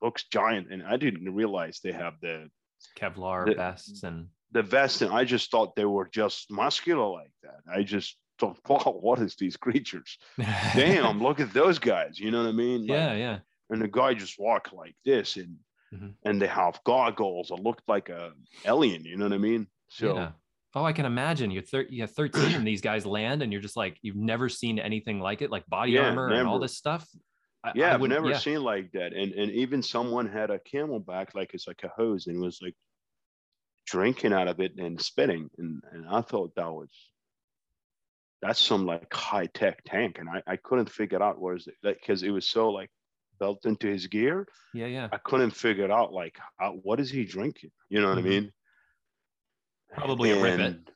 [0.00, 2.50] looks giant, and I didn't realize they have the
[2.98, 7.32] Kevlar the, vests and the vest, and I just thought they were just muscular like
[7.42, 7.60] that.
[7.72, 10.18] I just thought, wow, what is these creatures?
[10.74, 12.18] Damn, look at those guys.
[12.18, 12.82] You know what I mean?
[12.82, 13.38] Like, yeah, yeah.
[13.70, 15.56] And the guy just walked like this, and
[15.94, 16.08] mm-hmm.
[16.24, 17.50] and they have goggles.
[17.50, 18.32] It looked like a
[18.64, 19.04] alien.
[19.04, 19.66] You know what I mean?
[19.88, 20.16] So.
[20.16, 20.30] Yeah.
[20.74, 21.50] Oh, I can imagine.
[21.50, 24.78] You're, thir- you're 13 and these guys land and you're just like, you've never seen
[24.78, 26.40] anything like it, like body yeah, armor never.
[26.40, 27.06] and all this stuff.
[27.64, 28.38] I, yeah, I have never yeah.
[28.38, 29.12] seen like that.
[29.12, 32.74] And and even someone had a CamelBak, like it's like a hose, and was like
[33.86, 35.50] drinking out of it and spitting.
[35.58, 36.90] And, and I thought that was,
[38.40, 40.18] that's some like high tech tank.
[40.18, 42.90] And I, I couldn't figure out where is it, like, cause it was so like
[43.38, 44.46] built into his gear.
[44.74, 44.86] Yeah.
[44.86, 45.08] Yeah.
[45.12, 47.70] I couldn't figure out like, how, what is he drinking?
[47.88, 48.26] You know what mm-hmm.
[48.26, 48.52] I mean?
[49.92, 50.92] Probably and, a rip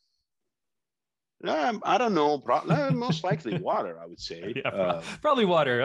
[1.44, 2.38] um, I don't know.
[2.38, 4.54] Pro- most likely water, I would say.
[4.56, 5.80] Yeah, uh, probably water.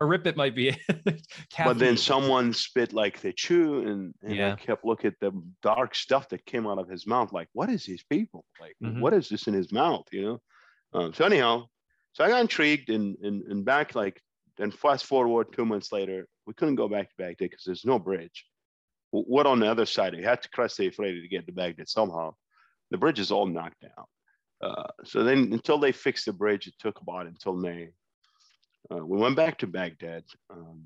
[0.00, 0.76] A rip it might be.
[1.58, 4.52] but then someone spit like they chew, and, and yeah.
[4.52, 7.32] I kept looking at the dark stuff that came out of his mouth.
[7.32, 8.44] Like, what is these people?
[8.60, 9.00] Like, mm-hmm.
[9.00, 10.06] what is this in his mouth?
[10.12, 10.40] You know.
[10.92, 11.66] Um, so anyhow,
[12.12, 14.20] so I got intrigued, and and and back like
[14.56, 17.98] then fast forward two months later, we couldn't go back to Baghdad because there's no
[17.98, 18.44] bridge.
[19.12, 20.14] What on the other side?
[20.14, 22.34] We had to cross the Euphrates to get to Baghdad somehow.
[22.90, 24.06] The bridge is all knocked down.
[24.62, 27.90] Uh, so then until they fixed the bridge, it took about until May.
[28.90, 30.24] Uh, we went back to Baghdad.
[30.50, 30.84] Um,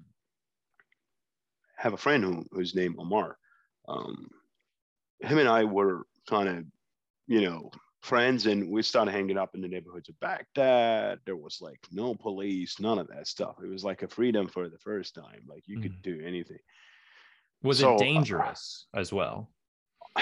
[1.77, 3.37] have a friend who, who's named Omar.
[3.89, 4.29] Um,
[5.21, 6.65] him and I were kind of,
[7.27, 7.71] you know,
[8.03, 11.19] friends and we started hanging up in the neighborhoods of Baghdad.
[11.27, 13.57] There was like no police, none of that stuff.
[13.63, 15.43] It was like a freedom for the first time.
[15.47, 15.83] Like you mm.
[15.83, 16.59] could do anything.
[17.63, 19.51] Was so, it dangerous uh, as well?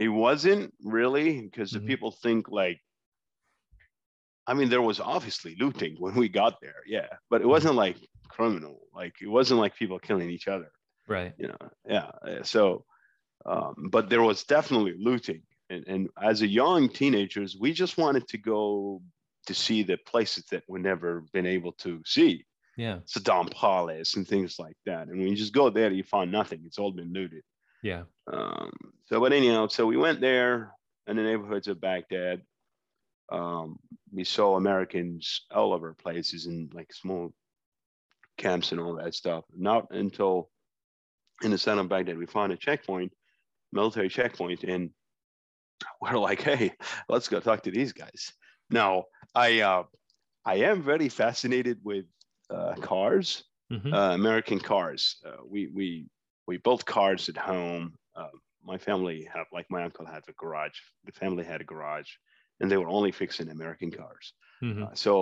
[0.00, 1.84] It wasn't really because mm-hmm.
[1.84, 2.80] the people think like
[4.46, 7.96] I mean, there was obviously looting when we got there, yeah, but it wasn't like
[8.26, 8.80] criminal.
[8.92, 10.72] Like it wasn't like people killing each other,
[11.06, 11.32] Right.
[11.38, 11.70] you know.
[11.86, 12.10] Yeah.
[12.42, 12.84] So,
[13.46, 18.26] um, but there was definitely looting, and and as a young teenagers, we just wanted
[18.28, 19.02] to go
[19.46, 22.44] to see the places that we never been able to see,
[22.76, 23.00] Yeah.
[23.06, 25.08] Saddam Palace and things like that.
[25.08, 26.62] And when you just go there, you find nothing.
[26.64, 27.42] It's all been looted.
[27.82, 28.04] Yeah.
[28.32, 28.70] Um,
[29.06, 30.72] so, but anyhow, so we went there
[31.06, 32.42] in the neighborhoods of Baghdad.
[33.30, 33.78] Um,
[34.12, 37.32] we saw Americans all over places in like small
[38.36, 39.44] camps and all that stuff.
[39.56, 40.50] Not until
[41.42, 43.12] in the center of Baghdad, we found a checkpoint,
[43.72, 44.90] military checkpoint, and
[46.00, 46.72] we're like, hey,
[47.08, 48.32] let's go talk to these guys.
[48.70, 49.84] Now, I uh,
[50.44, 52.06] I am very fascinated with
[52.50, 53.94] uh, cars Mhm.
[53.94, 55.16] uh, American cars.
[55.24, 56.06] Uh, we we
[56.50, 57.84] we built cars at home.
[58.18, 58.34] Uh,
[58.72, 60.78] my family have like my uncle had a garage.
[61.08, 62.10] The family had a garage,
[62.58, 64.26] and they were only fixing American cars.
[64.68, 64.82] Mhm.
[64.82, 65.12] Uh, so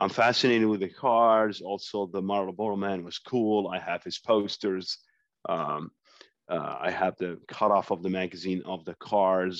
[0.00, 1.56] I'm fascinated with the cars.
[1.70, 3.60] Also, the Marlboro Man was cool.
[3.76, 4.86] I have his posters.
[5.54, 5.82] Um,
[6.54, 9.56] uh, I have the cutoff of the magazine of the cars.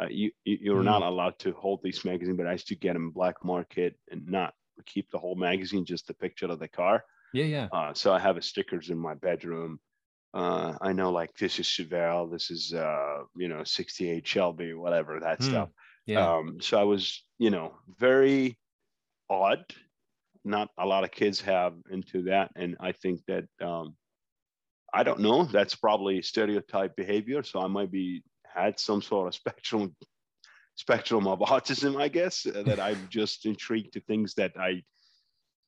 [0.00, 0.92] Uh, you you- you're Mm.
[0.94, 4.20] not allowed to hold these magazine, but I used to get them black market and
[4.38, 4.50] not
[4.92, 6.96] keep the whole magazine, just the picture of the car.
[7.38, 7.48] Yeah.
[7.56, 7.66] Yeah.
[7.78, 9.80] Uh, so I have a stickers in my bedroom.
[10.34, 15.20] Uh, I know like this is Chevelle, this is uh, you know 68 Shelby, whatever
[15.20, 15.48] that Hmm.
[15.48, 15.68] stuff.
[16.06, 16.36] Yeah.
[16.36, 18.58] Um, so I was you know very
[19.30, 19.64] odd.
[20.44, 23.96] Not a lot of kids have into that, and I think that um,
[24.92, 25.44] I don't know.
[25.44, 27.42] That's probably stereotype behavior.
[27.42, 29.94] So I might be had some sort of spectrum
[30.76, 34.82] spectrum of autism, I guess, uh, that I'm just intrigued to things that I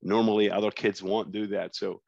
[0.01, 1.75] normally other kids won't do that.
[1.75, 2.01] So,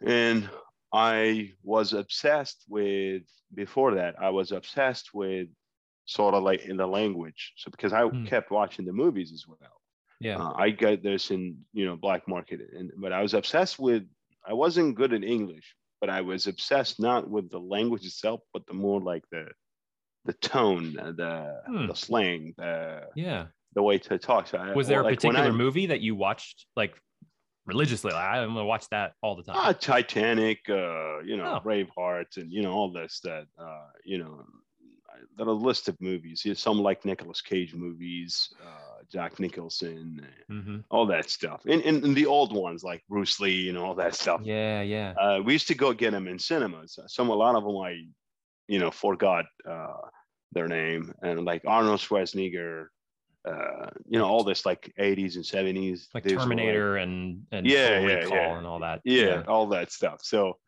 [0.00, 0.48] and
[0.92, 3.22] I was obsessed with
[3.54, 4.16] before that.
[4.20, 5.48] I was obsessed with
[6.06, 7.52] sort of like in the language.
[7.56, 8.24] So because I Hmm.
[8.26, 9.58] kept watching the movies as well.
[10.20, 10.36] yeah.
[10.36, 14.04] Uh, I got this in you know black market, and but I was obsessed with.
[14.46, 18.66] I wasn't good in English, but I was obsessed not with the language itself, but
[18.66, 19.44] the more like the
[20.26, 21.86] the tone, the Hmm.
[21.86, 23.46] the slang, the yeah.
[23.74, 24.48] the way to talk.
[24.48, 27.00] So I, Was there a particular I- movie that you watched like
[27.74, 28.12] religiously?
[28.12, 29.56] Like, I'm gonna watch that all the time.
[29.58, 31.60] Ah, Titanic, uh, you know, Oh.
[31.66, 34.32] Braveheart, and you know all this that uh, you know.
[35.38, 36.44] Are a list of movies.
[36.44, 38.32] You know, some like Nicolas Cage movies,
[38.68, 43.02] uh, Jack Nicholson, uh, hmm all that stuff, and, and, and the old ones like
[43.08, 44.40] Bruce Lee and all that stuff.
[44.44, 44.80] Yeah.
[44.82, 45.10] Yeah.
[45.24, 46.98] Uh, we used to go get them in cinemas.
[47.06, 47.92] Some a lot of them I,
[48.68, 50.00] you know, forgot uh,
[50.52, 52.86] their name, and like Arnold Schwarzenegger,
[53.48, 58.26] uh, you know, all this like 80s and 70s, Like Terminator and and Yeah, yeah,
[58.28, 58.56] yeah.
[58.58, 59.00] and all that.
[59.04, 60.20] yeah, all that stuff.
[60.22, 60.58] So,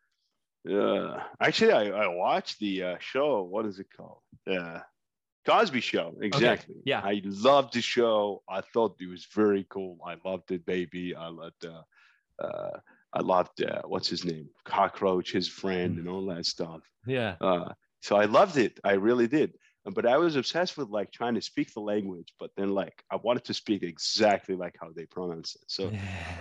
[0.69, 3.43] uh, actually, I, I watched the uh, show.
[3.43, 4.21] What is it called?
[4.49, 4.79] Uh,
[5.45, 6.15] Cosby Show.
[6.21, 6.75] Exactly.
[6.85, 7.01] yeah.
[7.03, 8.41] I loved the show.
[8.49, 9.97] I thought it was very cool.
[10.07, 11.13] I loved it, baby.
[11.15, 11.65] I loved.
[11.65, 11.81] Uh,
[12.43, 12.79] uh,
[13.15, 15.99] I loved uh, what's his name, Cockroach, his friend, Mm.
[15.99, 16.81] and all that stuff.
[17.05, 17.35] Yeah.
[17.41, 18.79] Uh, so I loved it.
[18.83, 19.53] I really did.
[19.85, 23.17] But I was obsessed with like trying to speak the language, but then like I
[23.17, 25.63] wanted to speak exactly like how they pronounce it.
[25.67, 25.91] So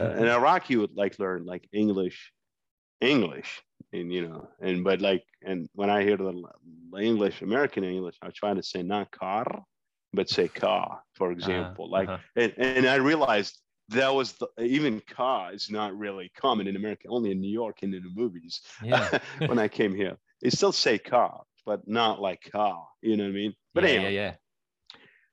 [0.00, 2.32] uh, in Iraq, you would like learn like English,
[3.00, 6.40] English, and you know, and but like, and when I hear the
[7.00, 9.64] English, American English, I try to say not car,
[10.12, 11.90] but say car, for example.
[11.90, 12.18] like, uh-huh.
[12.36, 17.08] and, and I realized that was the, even car is not really common in America,
[17.08, 18.60] only in New York and in the movies.
[18.82, 19.18] yeah.
[19.46, 22.86] when I came here, they still say car, but not like car.
[23.02, 23.54] You know what I mean?
[23.74, 24.34] But yeah, anyway, yeah, yeah.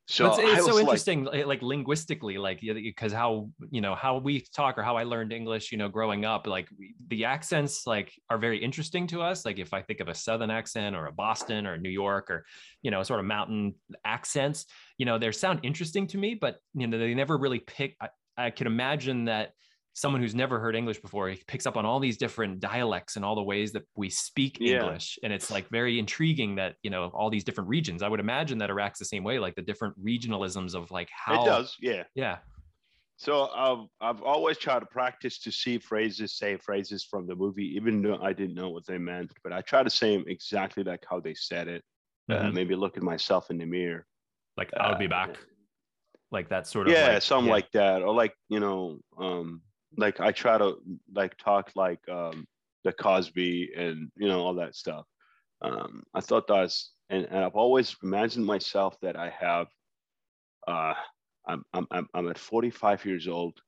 [0.08, 4.18] so But it's, it's so interesting, like, like linguistically, like because how you know how
[4.18, 7.86] we talk or how I learned English, you know, growing up, like we- the accents
[7.86, 9.46] like are very interesting to us.
[9.46, 12.46] Like if I think of a Southern accent or a Boston or New York or
[12.82, 14.66] you know sort of mountain accents,
[14.98, 17.96] you know, they sound interesting to me, but you know they never really pick.
[18.02, 19.52] I, I can imagine that
[20.00, 23.26] someone who's never heard English before he picks up on all these different dialects and
[23.26, 24.76] all the ways that we speak Yeah.
[24.82, 28.02] English, and it's like very intriguing that you know all these different regions.
[28.02, 31.42] I would imagine that Iraq's the same way, like the different regionalisms of like how
[31.44, 32.04] it does, yeah.
[32.16, 32.38] Yeah,
[33.18, 37.70] So I've I've always tried to practice to see phrases, say phrases from the movie,
[37.76, 39.32] even though I didn't know what they meant.
[39.44, 41.84] But I try to say them exactly like how they said it.
[42.32, 42.54] Uh, Mhm.
[42.54, 44.06] maybe look at myself in the mirror.
[44.56, 45.32] like I'll be uh, back,
[46.32, 47.54] like that sort of yeah, like, something yeah.
[47.60, 49.62] like that, or like you know, um,
[49.98, 50.78] like I try to
[51.14, 52.48] like talk like um,
[52.84, 55.06] the Cosby and you know all that stuff.
[55.62, 59.68] Um, I thought that's and, and I've always imagined myself that I have.
[60.68, 60.94] Uh,
[61.48, 63.60] I'm I'm I'm I'm at 45 years old,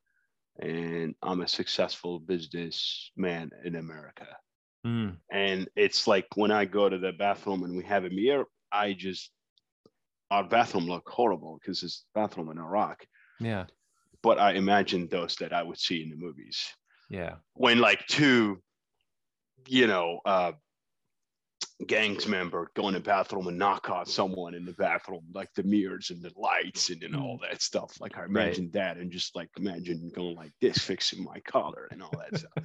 [0.60, 4.28] and I'm a successful businessman in America.
[4.86, 8.46] Mm, And it's like when I go to the bathroom and we have a mirror,
[8.72, 9.32] I just
[10.30, 13.06] our bathroom look horrible because it's bathroom in Iraq.
[13.40, 13.66] Yeah.
[14.24, 16.76] But I imagined those that I would see in the movies.
[17.10, 17.36] Yeah.
[17.54, 18.62] When like two,
[19.68, 20.54] you know, uh,
[21.88, 25.64] gangs member go in the bathroom and knock out someone in the bathroom, like the
[25.64, 27.50] mirrors and the lights and, and all Mm.
[27.50, 28.00] that stuff.
[28.00, 32.02] Like I imagined that and just like imagine going like this, fixing my collar and
[32.04, 32.52] all that stuff.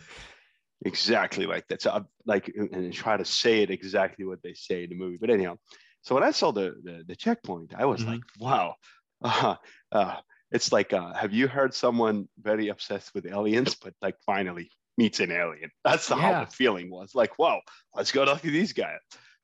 [0.85, 1.81] Exactly like that.
[1.81, 5.16] So I like and try to say it exactly what they say in the movie.
[5.19, 5.57] But anyhow,
[6.03, 8.07] so when I saw the the, the checkpoint, I was Mhm.
[8.07, 8.75] like, wow.
[9.23, 9.57] Uh,
[9.90, 10.21] uh,
[10.52, 15.20] it's like, uh, have you heard someone very obsessed with aliens, but like finally meets
[15.20, 15.70] an alien?
[15.85, 17.14] That's how the feeling was.
[17.14, 17.61] Like, whoa
[17.94, 18.98] let's go talk to these guys.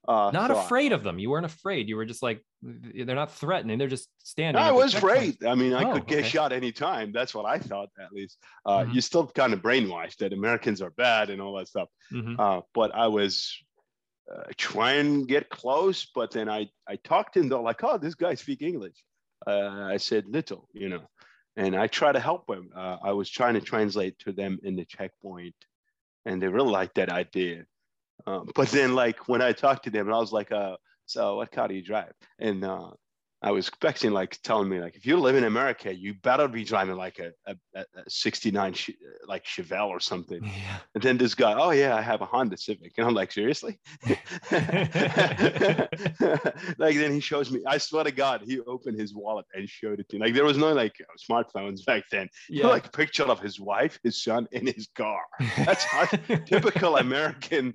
[0.06, 1.18] Uh, Not so I- afraid of them.
[1.20, 1.88] You weren't afraid.
[1.88, 3.78] You were just like, they're not threatening.
[3.78, 4.60] They're just standing.
[4.62, 5.44] I was afraid.
[5.44, 6.28] I mean, I Oh, could get okay.
[6.28, 7.12] shot anytime.
[7.12, 8.36] That's what I thought, at least.
[8.66, 8.94] Uh, Mhm.
[8.94, 11.88] You're still kind of brainwashed that Americans are bad and all that stuff.
[12.12, 12.36] Mhm.
[12.38, 13.56] Uh, but I was
[14.32, 17.48] uh, trying to get close, but then I, I talked to them.
[17.48, 18.94] They're like, oh, this guy speak English.
[19.46, 21.02] Uh, I said little, you know,
[21.56, 22.70] and I try to help them.
[22.74, 25.54] Uh, I was trying to translate to them in the checkpoint,
[26.24, 27.64] and they really liked that idea.
[28.26, 30.76] Um, but then, like when I talked to them, I was like, uh,
[31.06, 32.90] "So, what car do you drive?" And uh,
[33.44, 36.62] I was expecting like telling me like, if you live in America, you better be
[36.64, 38.90] driving like a, a, a a 69 Ch-
[39.26, 40.44] like Chevelle or something.
[40.44, 40.78] Yeah.
[40.94, 43.80] And then this guy, oh yeah, I have a Honda Civic, and I'm like, seriously?
[46.78, 47.60] like then he shows me.
[47.66, 50.26] I swear to God, he opened his wallet and showed it to me.
[50.26, 50.94] Like there was no like
[51.28, 52.28] smartphones back then.
[52.48, 52.66] Yeah.
[52.68, 55.20] Like a picture of his wife, his son, and his car.
[55.58, 57.74] That's how typical American.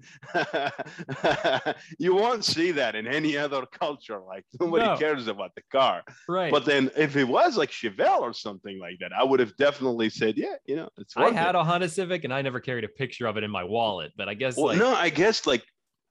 [1.99, 4.19] you won't see that in any other culture.
[4.25, 4.97] Like nobody No.
[4.97, 6.03] cares about the car.
[6.29, 6.51] right.
[6.51, 10.09] But then if it was like Chevelle or something like that, I would have definitely
[10.09, 11.33] said, yeah, you know, it's right.
[11.33, 11.55] I had it.
[11.55, 14.29] a Honda Civic and I never carried a picture of it in my wallet, but
[14.29, 15.65] I guess Well, like no, I guess like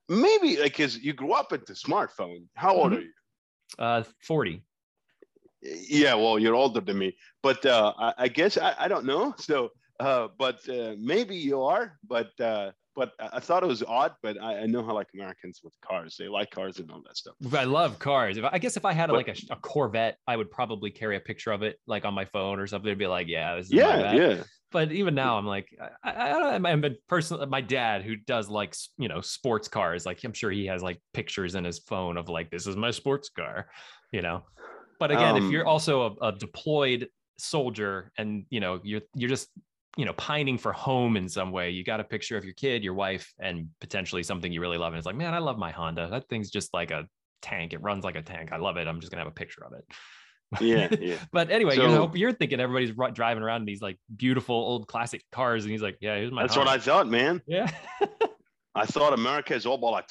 [0.08, 2.46] maybe like because you grew up with the smartphone.
[2.54, 2.96] How old Mhm.
[2.98, 3.12] are you?
[3.78, 4.62] uh 40.
[5.62, 9.34] Yeah, well, you're older than me, but uh, I, I guess I, I don't know.
[9.38, 11.98] So, uh, but uh, maybe you are.
[12.06, 14.14] But uh, but I thought it was odd.
[14.22, 17.16] But I, I know how like Americans with cars, they like cars and all that
[17.16, 17.34] stuff.
[17.54, 18.38] I love cars.
[18.38, 21.16] If I guess if I had But- like a, a Corvette, I would probably carry
[21.16, 22.88] a picture of it like on my phone or something.
[22.88, 24.42] It'd be like, yeah, this is Yeah, yeah.
[24.72, 25.68] But even now, I'm like,
[26.02, 26.66] I, I, I don't.
[26.66, 27.48] I'm a person.
[27.48, 31.00] My dad, who does like you know sports cars, like I'm sure he has like
[31.14, 33.68] pictures in his phone of like this is my sports car,
[34.12, 34.42] you know.
[34.98, 39.28] But again, if you're Um, also a, a deployed soldier and you know you're you're
[39.28, 39.48] just
[39.96, 42.84] you know pining for home in some way, you got a picture of your kid,
[42.84, 45.70] your wife, and potentially something you really love, and it's like, man, I love my
[45.70, 46.08] Honda.
[46.10, 47.06] That thing's just like a
[47.42, 47.72] tank.
[47.72, 48.52] It runs like a tank.
[48.52, 48.86] I love it.
[48.86, 49.84] I'm just gonna have a picture of it.
[50.60, 51.16] Yeah, yeah.
[51.32, 54.86] But anyway, you know, you're thinking everybody's ri- driving around in these like beautiful old
[54.86, 57.42] classic cars, and he's like, "Yeah, here's my." That's what I thought, man.
[57.46, 57.70] Yeah.
[58.74, 60.10] I thought America is all about like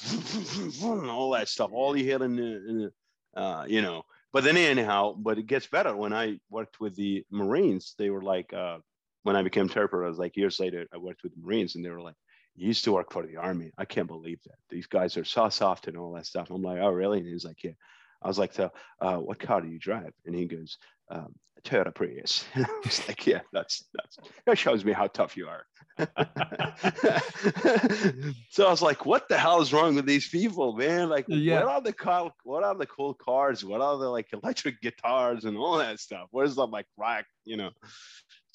[0.82, 2.78] all that stuff, all you hear in the, in
[3.34, 4.02] the uh, you know.
[4.32, 5.96] But then anyhow, but it gets better.
[5.96, 8.78] When I worked with the Marines, they were like, uh,
[9.26, 11.84] when I became interpreter, I was like years later, I worked with the Marines, and
[11.84, 12.14] they were like,
[12.54, 13.72] "You used to work for the Army.
[13.76, 14.54] I can't believe that.
[14.70, 17.44] These guys are so soft and all that stuff." I'm like, "Oh, really?" And he's
[17.44, 17.72] like, "Yeah."
[18.22, 20.78] I was like, "So, uh, what car do you drive?" And he goes,
[21.10, 21.34] um,
[21.64, 25.66] "Toyota Prius." I was like, "Yeah, that's that's that shows me how tough you are."
[28.50, 31.08] so I was like, what the hell is wrong with these people, man?
[31.08, 31.64] Like, Yeah.
[31.64, 33.64] what are the car, what are the cool cars?
[33.64, 36.28] What are the like electric guitars and all that stuff?
[36.30, 37.70] Where's the like rock, you know,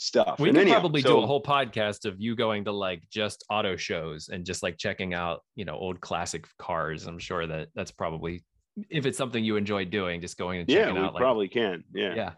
[0.01, 0.39] stuff?
[0.39, 3.45] We And could anyhow, probably do a whole podcast of you going to like just
[3.49, 7.05] auto shows and just like checking out, you know, old classic cars.
[7.05, 8.43] I'm sure that that's probably
[8.89, 11.13] if it's something you enjoy doing, just going and Yeah, checking we out.
[11.13, 11.83] Like, probably can.
[11.93, 12.15] Yeah.
[12.15, 12.31] yeah.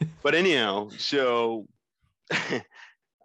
[0.22, 1.66] But anyhow, so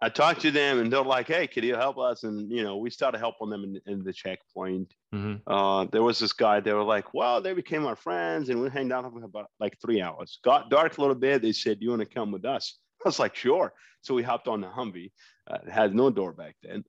[0.00, 2.22] I talked to them and they're like, hey, could you help us?
[2.24, 4.94] And, you know, we started helping them in, in the checkpoint.
[5.14, 5.40] Mhm.
[5.46, 6.60] uh, there was this guy.
[6.60, 9.76] They were like, "Well, they became our friends, and we hanged out for about like
[9.82, 10.38] three hours.
[10.42, 11.42] Got dark a little bit.
[11.42, 14.48] They said, "You want to come with us?" I was like, "Sure." So we hopped
[14.48, 15.12] on the Humvee.
[15.48, 16.84] Uh, it had no door back then,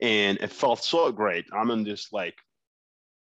[0.00, 1.46] and it felt so great.
[1.52, 2.36] I'm in this like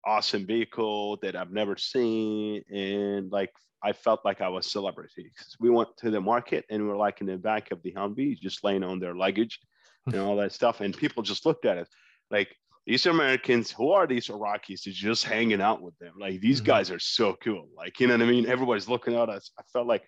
[0.06, 3.51] awesome vehicle that I've never seen, and like
[3.84, 5.32] I felt like I was celebrity.
[5.60, 8.39] We went to the market, and we we're like in the back of the Humvee,
[8.39, 9.59] just laying on their luggage
[10.07, 11.88] and all that stuff, and people just looked at us
[12.32, 12.55] like
[12.88, 16.13] these Americans, who are these Iraqis, is just hanging out with them.
[16.20, 16.65] Like these Mhm.
[16.65, 17.70] guys are so cool.
[17.76, 18.47] Like, you know what I mean?
[18.47, 19.51] Everybody's looking at us.
[19.59, 20.03] I felt like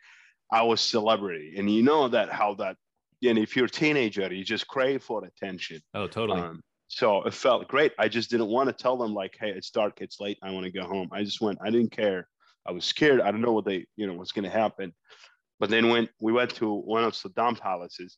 [0.52, 1.56] I was celebrity.
[1.58, 2.78] And you know that how that,
[3.24, 5.82] and if you're a teenager, you just crave for attention.
[5.94, 6.42] Oh, totally.
[6.42, 7.94] Um, so it felt great.
[7.98, 10.66] I just didn't want to tell them like, hey, it's dark, it's late, I want
[10.66, 11.10] to go home.
[11.12, 12.28] I just went, I didn't care.
[12.68, 13.22] I was scared.
[13.22, 14.94] I don't know what they, you know, what's gonna happen.
[15.60, 18.18] But then when we went to one of Saddam palaces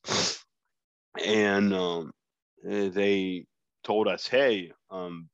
[1.23, 2.11] and um,
[2.67, 3.45] eh, they
[3.83, 5.29] told us, hey, um,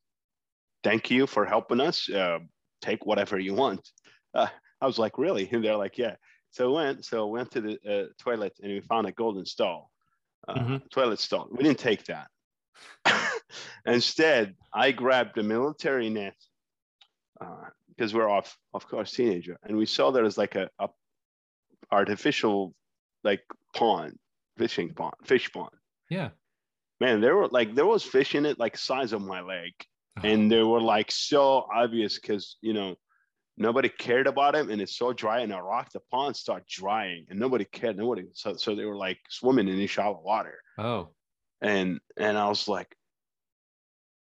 [0.84, 2.10] thank you for helping us.
[2.10, 2.39] Uh,
[2.82, 3.88] take whatever you want.
[4.34, 4.48] Uh,
[4.80, 5.50] I was like, really?
[5.52, 6.16] And they're like, yeah.
[6.52, 7.06] So we went.
[7.06, 9.89] So we went to the uh, toilet and we found a golden stall,
[10.47, 10.78] uh, mm-hmm.
[10.91, 11.47] toilet stall.
[11.52, 12.28] We didn't take that.
[13.86, 16.36] Instead, I grabbed a military net
[17.39, 20.89] because uh, we're off, of course, teenager, and we saw there was like a, a
[21.91, 22.74] artificial
[23.24, 23.43] like
[23.74, 24.18] pond,
[24.58, 25.72] fishing pond, fish pond.
[26.10, 26.30] Yeah.
[26.99, 29.72] Man, there were like there was fish in it like size of my leg,
[30.18, 30.28] uh-huh.
[30.28, 32.95] and they were like so obvious because you know
[33.58, 37.39] nobody cared about him, and it's so dry in Iraq, the pond start drying, and
[37.39, 37.97] nobody cared.
[37.97, 40.60] Nobody, so so they were like swimming in shallow water.
[40.78, 41.10] Oh.
[41.62, 42.95] And and I was like,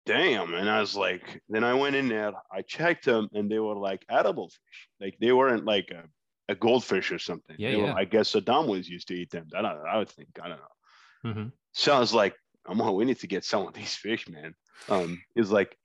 [0.05, 0.53] damn.
[0.53, 3.75] And I was like, then I went in there, I checked them, and they were
[3.75, 4.89] like edible fish.
[4.99, 6.03] Like they weren't like a,
[6.51, 7.55] a goldfish or something.
[7.57, 7.77] Yeah, yeah.
[7.77, 9.47] Were, I guess Saddam was used to eat them.
[9.55, 10.29] I don't I would think.
[10.41, 11.31] I don't know.
[11.31, 11.47] Mm-hmm.
[11.73, 12.35] So I was like,
[12.67, 14.53] I'm on, we need to get some of these fish, man.
[14.89, 15.77] Um, he's like,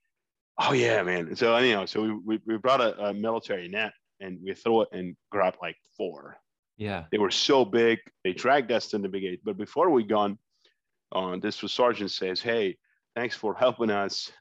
[0.59, 1.35] oh yeah, man.
[1.35, 4.89] So anyhow, so we, we, we brought a, a military net and we threw it
[4.91, 6.37] and grabbed like four.
[6.77, 7.05] Yeah.
[7.11, 7.99] They were so big.
[8.23, 9.41] They dragged us to the gate.
[9.43, 10.37] But before we gone,
[11.11, 12.77] uh, this was sergeant says, hey,
[13.15, 14.31] thanks for helping us.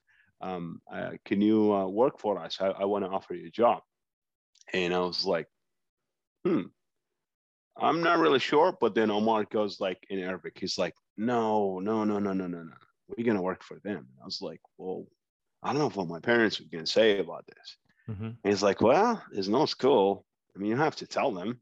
[0.41, 2.59] Um, uh, can you uh, work for us?
[2.61, 3.83] I, I want to offer you a job.
[4.73, 5.47] And I was like,
[6.45, 6.63] hmm,
[7.79, 8.77] I'm not really sure.
[8.79, 12.63] But then Omar goes like in Arabic, he's like, no, no, no, no, no, no,
[12.63, 12.73] no.
[13.09, 13.97] We're going to work for them.
[13.97, 15.07] And I was like, well,
[15.67, 17.77] I don't know what my parents were going to say about this.
[18.09, 18.31] Mm-hmm.
[18.45, 20.25] he's like, well, there's no school.
[20.55, 21.61] I mean, you have to tell them.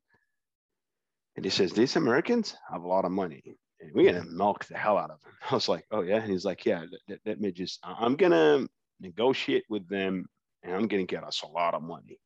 [1.37, 4.77] And he says, these Americans have a lot of money and we're gonna milk the
[4.77, 5.33] hell out of them.
[5.51, 8.67] I was like, oh yeah, and he's like, yeah, let, let me just, I'm gonna
[9.01, 10.27] negotiate with them,
[10.63, 12.19] and I'm gonna get us a lot of money.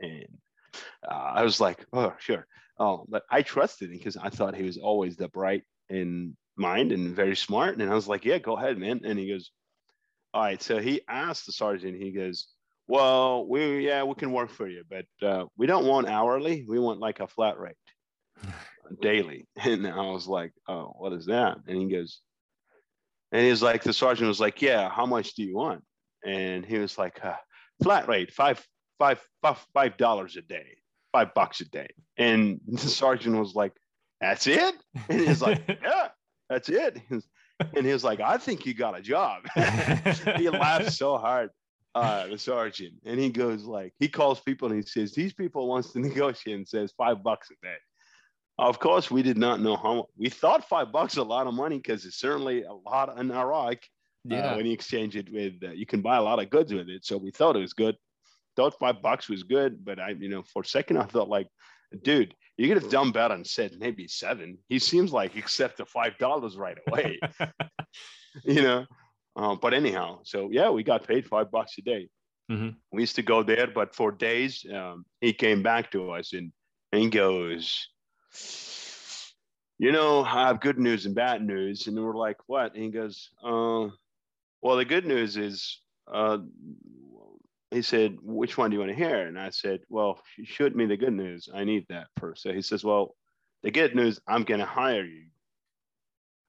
[0.00, 0.38] And
[1.08, 2.46] uh, I was like, oh sure,
[2.78, 6.92] oh, but I trusted him because I thought he was always the bright in mind
[6.92, 7.78] and very smart.
[7.78, 9.00] And I was like, yeah, go ahead, man.
[9.04, 9.50] And he goes,
[10.32, 10.62] all right.
[10.62, 11.96] So he asked the sergeant.
[11.96, 12.48] He goes,
[12.88, 16.64] well, we yeah, we can work for you, but uh, we don't want hourly.
[16.68, 17.76] We want like a flat rate
[19.00, 19.46] daily.
[19.56, 21.58] And I was like, oh, what is that?
[21.66, 22.20] And he goes,
[23.32, 25.84] and he's like, the sergeant was like, yeah, how much do you want?
[26.26, 27.36] And he was like, uh,
[27.82, 28.64] flat rate, five,
[28.98, 30.76] five, five, five dollars a day,
[31.12, 31.88] five bucks a day.
[32.16, 33.72] And the sergeant was like,
[34.20, 34.74] that's it?
[35.08, 36.08] And he's like, yeah,
[36.48, 37.00] that's it.
[37.76, 39.42] And he was like, I think you got a job.
[40.36, 41.50] he laughed so hard,
[41.94, 42.94] uh, the sergeant.
[43.04, 46.56] And he goes like, he calls people and he says, these people wants to negotiate
[46.56, 47.76] and says five bucks a day.
[48.58, 50.08] Of course, we did not know how.
[50.18, 53.78] We thought five bucks a lot of money because it's certainly a lot in Iraq.
[54.30, 54.50] Uh, yeah.
[54.50, 56.90] Uh, when you exchange it with, uh, you can buy a lot of goods with
[56.90, 57.06] it.
[57.06, 57.96] So we thought it was good.
[58.56, 61.48] Thought five bucks was good, but I, you know, for a second I thought like,
[62.02, 64.58] dude, you could have done better and said maybe seven.
[64.68, 67.18] He seems like accept the five dollars right away.
[68.44, 68.86] you know,
[69.36, 72.08] uh, but anyhow, so yeah, we got paid five bucks a day.
[72.50, 72.70] Mm-hmm.
[72.92, 76.52] We used to go there, but for days, um, he came back to us and,
[76.92, 77.88] and he goes,
[79.78, 81.86] you know, I have good news and bad news.
[81.86, 82.74] And we're like, what?
[82.74, 83.88] And he goes, uh,
[84.60, 85.80] well, the good news is,
[86.12, 86.38] uh,
[87.70, 89.26] he said, which one do you want to hear?
[89.26, 91.48] And I said, well, shoot me the good news.
[91.54, 92.42] I need that first.
[92.42, 93.14] So he says, well,
[93.62, 95.26] the good news, I'm going to hire you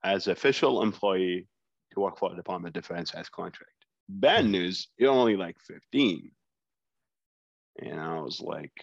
[0.03, 1.47] as official employee
[1.93, 3.72] to work for the Department of Defense as contract.
[4.09, 4.51] Bad mm-hmm.
[4.51, 6.32] news, you're only like 15.
[7.84, 8.74] And I was like,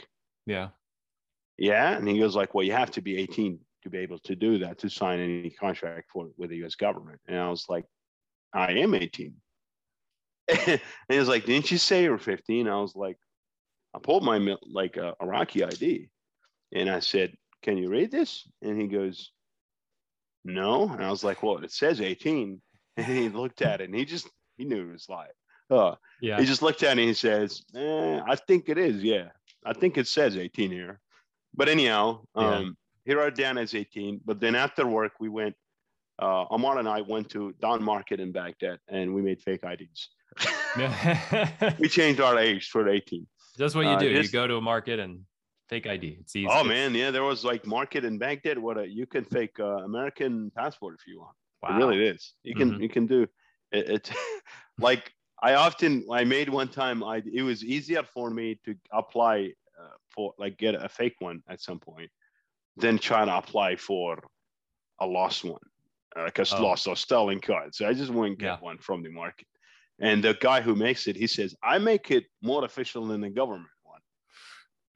[0.47, 0.69] yeah,
[1.59, 1.97] yeah.
[1.97, 4.59] And he goes like, well, you have to be 18 to be able to do
[4.59, 7.21] that, to sign any contract for with the US government.
[7.27, 7.85] And I was like,
[8.53, 9.35] I am 18.
[10.49, 12.69] And he was like, didn't you say you're 15?
[12.69, 13.19] I was like,
[13.95, 16.09] I pulled my like uh, Iraqi ID.
[16.75, 18.47] And I said, can you read this?
[18.63, 19.33] And he goes,
[20.45, 20.89] no.
[20.89, 22.61] And I was like, well, it says 18.
[22.97, 25.31] And he looked at it and he just, he knew it was like,
[25.71, 26.41] uh, yeah.
[26.41, 29.03] He just looked at it and he says, eh, I think it is.
[29.03, 29.29] Yeah.
[29.65, 31.01] I think it says 18 here.
[31.55, 33.13] But anyhow, um, yeah.
[33.13, 34.21] here are Dan as 18.
[34.25, 35.55] But then after work, we went,
[36.19, 40.09] uh, Amar and I went to Don Market in Baghdad and we made fake IDs.
[41.79, 43.27] We changed our age for 18.
[43.57, 44.07] That's what you uh, do.
[44.17, 45.21] Uh, you go to a market and
[45.69, 46.19] fake ID.
[46.21, 46.49] It's easy.
[46.51, 48.59] Oh man, yeah, there was like market in Baghdad.
[48.59, 51.37] What a, you can fake uh, American passport if you want.
[51.63, 51.71] Wow.
[51.71, 52.35] It really is.
[52.43, 52.83] You can mm-hmm.
[52.83, 53.31] you can do it.
[53.73, 54.11] It's
[54.79, 55.13] like
[55.43, 57.03] I often I made one time.
[57.03, 61.43] I it was easier for me to apply uh, for like get a fake one
[61.49, 62.11] at some point,
[62.77, 64.23] than trying to apply for
[65.01, 65.61] a lost one,
[66.17, 66.63] uh, like a oh.
[66.63, 67.75] lost or stolen card.
[67.75, 68.59] So I just wouldn't get yeah.
[68.61, 69.47] one from the market.
[70.01, 73.31] And the guy who makes it, he says, I make it more official than the
[73.31, 74.01] government one.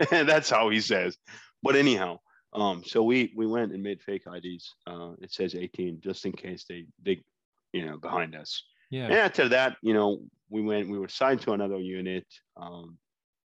[0.10, 1.16] and that's how he says.
[1.62, 2.18] But anyhow,
[2.52, 4.74] um, so we we went and made fake IDs.
[4.86, 7.22] Uh, it says 18, just in case they dig,
[7.72, 8.62] you know, behind us.
[8.90, 9.04] Yeah.
[9.04, 12.26] And after that, you know, we went, we were signed to another unit.
[12.56, 12.98] Um,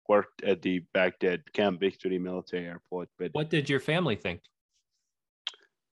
[0.08, 3.08] worked at the Baghdad Camp Victory military airport.
[3.18, 4.42] But what did your family think?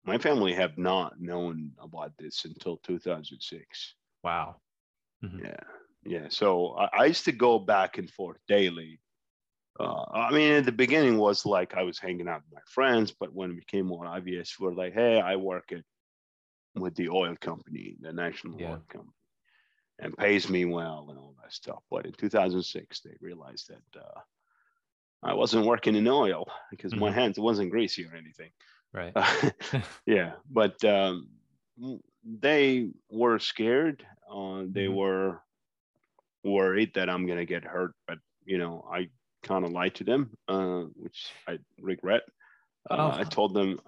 [0.03, 3.95] My family have not known about this until 2006.
[4.23, 4.57] Wow.
[5.23, 5.45] Mm-hmm.
[5.45, 5.59] Yeah,
[6.05, 6.27] yeah.
[6.29, 8.99] So I, I, used to go back and forth daily.
[9.79, 13.13] Uh, I mean, in the beginning was like I was hanging out with my friends,
[13.17, 15.83] but when it became more obvious, we're like, hey, I work at
[16.75, 18.71] with the oil company, the national yeah.
[18.71, 19.13] oil company
[19.99, 21.83] and pays me well and all that stuff.
[21.91, 24.19] But in 2006, they realized that uh,
[25.21, 27.01] I wasn't working in oil because mm-hmm.
[27.01, 28.51] my hands wasn't greasy or anything.
[28.93, 29.11] Right.
[29.15, 31.27] Uh, yeah, but um,
[32.23, 34.05] they were scared.
[34.29, 34.95] Uh, they mm-hmm.
[34.95, 35.41] were
[36.43, 39.09] worried that I'm gonna get hurt, but you know, I
[39.43, 42.21] kind of lied to them, uh, which I regret.
[42.89, 43.19] Uh, oh.
[43.19, 43.79] I told them.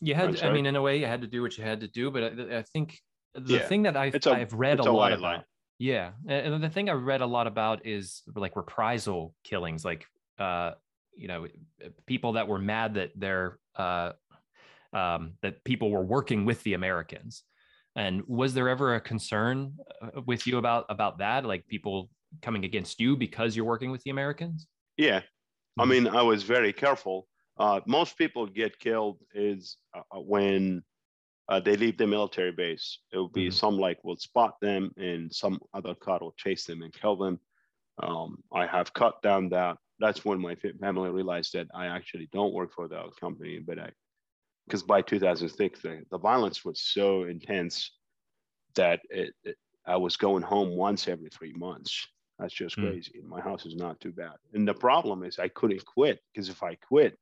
[0.00, 1.88] You had, I mean, in a way, you had to do what you had to
[1.88, 3.00] do, but I, I think
[3.34, 3.66] the yeah.
[3.66, 5.44] thing that I've, a, I've read a, lot about, line.
[5.78, 10.06] yeah, and the thing I read a lot about is like reprisal killings, like
[10.38, 10.72] uh,
[11.16, 11.46] you know,
[12.06, 14.12] people that were mad that they're uh,
[14.92, 17.42] um, that people were working with the Americans.
[17.98, 22.08] And was there ever a concern uh, with you about about that, like people
[22.42, 24.68] coming against you because you're working with the Americans?
[24.96, 25.22] Yeah,
[25.76, 25.90] I mm-hmm.
[25.90, 27.26] mean, I was very careful.
[27.58, 30.80] Uh, most people get killed is uh, when
[31.48, 33.00] uh, they leave the military base.
[33.12, 33.56] It will be mm-hmm.
[33.56, 37.40] some like will spot them, and some other car will chase them and kill them.
[38.00, 39.76] Um, I have cut down that.
[39.98, 43.90] That's when my family realized that I actually don't work for the company, but I,
[44.68, 47.92] because by 2006 the, the violence was so intense
[48.74, 49.56] that it, it,
[49.86, 52.06] I was going home once every three months.
[52.38, 52.90] That's just mm.
[52.90, 53.20] crazy.
[53.26, 56.62] My house is not too bad, and the problem is I couldn't quit because if
[56.62, 57.18] I quit,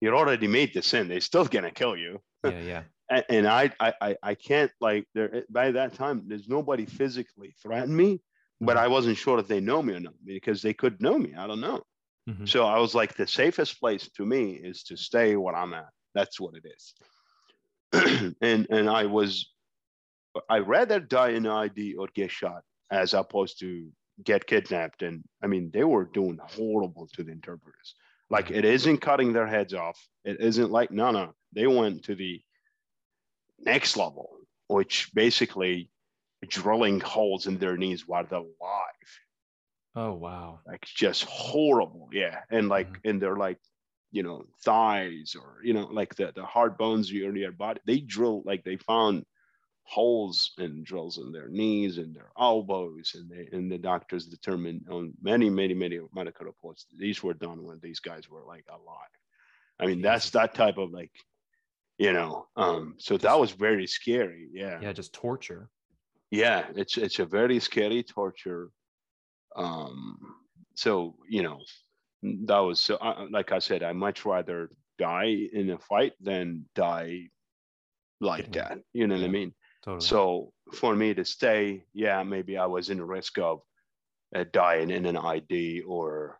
[0.00, 1.08] you're already made the sin.
[1.08, 2.20] They're still gonna kill you.
[2.44, 2.82] Yeah, yeah
[3.28, 8.20] and I, I I can't like there by that time there's nobody physically threatened me,
[8.60, 8.84] but mm-hmm.
[8.84, 11.34] I wasn't sure if they know me or not because they could know me.
[11.36, 11.82] I don't know.
[12.28, 12.46] Mm-hmm.
[12.46, 15.86] So I was like, the safest place to me is to stay where I'm at.
[16.16, 18.34] That's what it is.
[18.40, 19.52] and and I was,
[20.48, 23.88] I rather die in ID or get shot as opposed to
[24.24, 25.02] get kidnapped.
[25.02, 27.94] And I mean, they were doing horrible to the interpreters.
[28.30, 30.00] Like it isn't cutting their heads off.
[30.24, 31.34] It isn't like no no.
[31.52, 32.40] They went to the
[33.58, 34.38] next level,
[34.68, 35.90] which basically
[36.48, 39.10] drilling holes in their knees while they're alive.
[39.94, 40.60] Oh wow.
[40.66, 42.08] Like just horrible.
[42.10, 42.40] Yeah.
[42.50, 43.08] And like mm-hmm.
[43.08, 43.58] and they're like,
[44.16, 47.80] you know, thighs or you know, like the, the hard bones in your body.
[47.84, 49.26] They drill like they found
[49.82, 54.86] holes and drills in their knees and their elbows and they and the doctors determined
[54.90, 59.14] on many, many, many medical reports these were done when these guys were like alive.
[59.78, 61.12] I mean, that's that type of like
[61.98, 65.70] you know um so that was very scary yeah yeah just torture
[66.30, 68.70] yeah it's it's a very scary torture
[69.56, 70.18] um
[70.74, 71.58] so you know
[72.22, 76.64] that was so uh, like i said i much rather die in a fight than
[76.74, 77.28] die
[78.20, 78.68] like yeah.
[78.68, 79.52] that you know yeah, what i mean
[79.84, 80.00] totally.
[80.00, 83.60] so for me to stay yeah maybe i was in risk of
[84.34, 86.38] uh, dying in an id or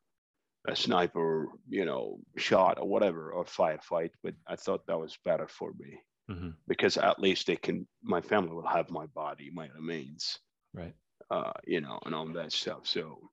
[0.67, 4.11] a sniper, you know, shot or whatever, or firefight.
[4.23, 6.01] But I thought that was better for me
[6.31, 6.51] mm-hmm.
[6.67, 10.39] because at least they can, my family will have my body, my remains,
[10.75, 10.95] right?
[11.31, 12.87] Uh, you know, and all that stuff.
[12.87, 13.31] So,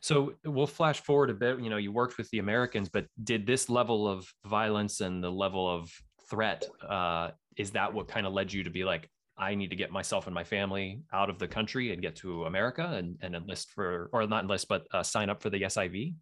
[0.00, 1.60] so we'll flash forward a bit.
[1.60, 5.30] You know, you worked with the Americans, but did this level of violence and the
[5.30, 5.90] level of
[6.30, 9.76] threat uh, is that what kind of led you to be like, I need to
[9.76, 13.36] get myself and my family out of the country and get to America and, and
[13.36, 16.14] enlist for, or not enlist, but uh, sign up for the SIV?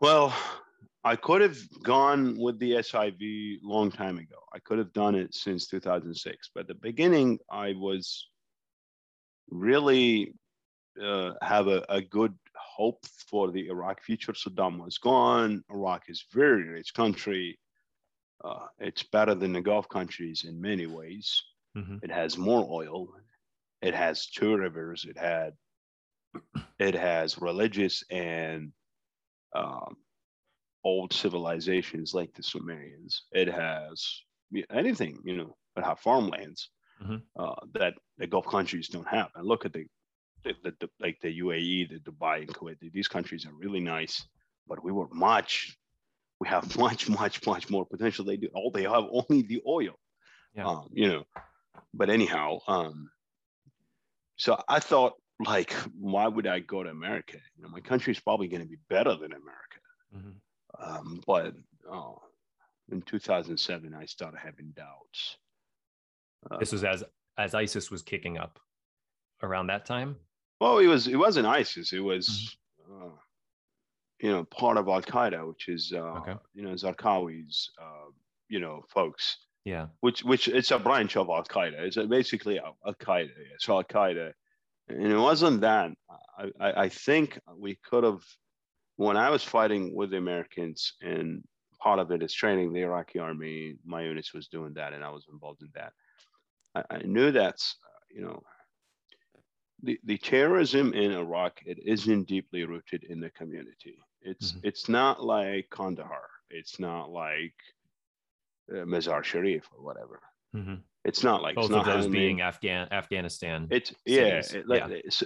[0.00, 0.34] Well,
[1.04, 4.36] I could have gone with the SIV long time ago.
[4.52, 6.50] I could have done it since 2006.
[6.54, 8.28] But the beginning, I was
[9.50, 10.34] really
[11.02, 14.32] uh, have a, a, good hope for the Iraq future.
[14.32, 15.62] Saddam was gone.
[15.70, 17.58] Iraq is very rich country.
[18.44, 21.42] Uh, it's better than the Gulf countries in many ways.
[21.76, 21.96] Mm-hmm.
[22.02, 23.08] It has more oil.
[23.82, 25.06] It has two rivers.
[25.08, 25.54] It had
[26.78, 28.72] it has religious and
[29.54, 29.96] um,
[30.84, 33.22] old civilizations like the Sumerians.
[33.32, 34.04] It has
[34.70, 36.70] anything, you know, it have farmlands
[37.02, 37.16] mm-hmm.
[37.36, 39.28] uh, that the Gulf countries don't have.
[39.34, 39.86] And look at the,
[40.44, 42.76] the, the, the, like the UAE, the Dubai, and Kuwait.
[42.92, 44.26] These countries are really nice,
[44.66, 45.76] but we were much,
[46.40, 48.24] we have much, much, much more potential.
[48.24, 49.98] They do all they have only the oil,
[50.54, 50.66] yeah.
[50.66, 51.24] um, you know.
[51.94, 53.10] But anyhow, um,
[54.36, 57.38] so I thought like, why would I go to America?
[57.56, 59.80] You know, my country is probably going to be better than America.
[60.16, 60.82] Mm-hmm.
[60.82, 61.54] Um, but
[61.90, 62.20] oh,
[62.90, 65.36] in 2007, I started having doubts.
[66.50, 67.04] Uh, this was as
[67.36, 68.58] as ISIS was kicking up
[69.42, 70.16] around that time.
[70.60, 71.92] Well, it was it wasn't ISIS.
[71.92, 73.06] It was, mm-hmm.
[73.06, 73.10] uh,
[74.20, 76.34] you know, part of Al Qaeda, which is uh, okay.
[76.54, 78.10] you know Zarqawi's, uh,
[78.48, 79.38] you know, folks.
[79.64, 79.86] Yeah.
[80.00, 81.80] Which which it's a branch of Al Qaeda.
[81.80, 83.30] It's basically Al Qaeda.
[83.54, 84.32] It's Al Qaeda,
[84.88, 85.90] and it wasn't that.
[86.38, 88.22] I, I I think we could have
[88.96, 91.44] when I was fighting with the Americans and
[91.78, 93.76] part of it is training the Iraqi army.
[93.84, 95.92] My units was doing that, and I was involved in that.
[96.74, 97.76] I, I knew that's
[98.10, 98.42] you know
[99.82, 103.98] the, the terrorism in Iraq it isn't deeply rooted in the community.
[104.22, 104.66] It's mm-hmm.
[104.66, 106.28] it's not like Kandahar.
[106.50, 107.54] It's not like
[108.72, 110.20] uh, Mazar Sharif or whatever.
[110.54, 110.76] Mm-hmm.
[111.04, 113.68] It's not like both not of those being Afghan Afghanistan.
[113.70, 114.86] It's yeah, it, yeah.
[114.90, 115.22] It's,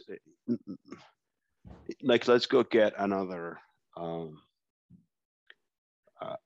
[2.03, 3.59] like let's go get another
[3.97, 4.38] um,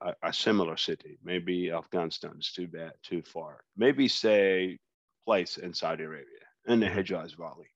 [0.00, 1.18] a, a, similar city.
[1.22, 3.60] Maybe Afghanistan is too bad, too far.
[3.76, 4.78] Maybe say
[5.26, 6.86] place in Saudi Arabia in the.
[6.86, 7.68] Hijaz Valley.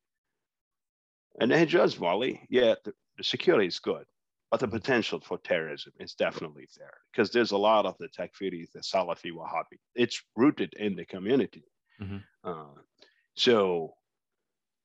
[1.40, 4.05] And the Hijaz Valley, yeah, the, the security is good,
[4.51, 4.76] but the mm-hmm.
[4.76, 9.32] potential for terrorism is definitely there because there's a lot of the Takfiris, the Salafi
[9.32, 9.78] Wahhabi.
[9.94, 11.64] It's rooted in the community.
[12.01, 12.18] Mm-hmm.
[12.44, 12.80] Uh,
[13.34, 13.94] so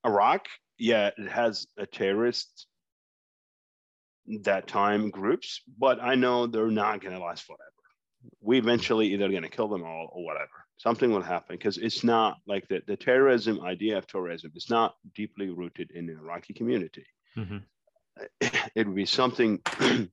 [0.05, 0.47] Iraq,
[0.77, 2.67] yeah, it has a terrorist
[4.41, 7.61] that time groups, but I know they're not going to last forever.
[8.41, 10.64] We eventually either going to kill them all or whatever.
[10.77, 14.95] Something will happen because it's not like the, the terrorism idea of terrorism is not
[15.15, 17.05] deeply rooted in the Iraqi community.
[17.37, 17.57] Mm-hmm.
[18.75, 20.07] It would be something a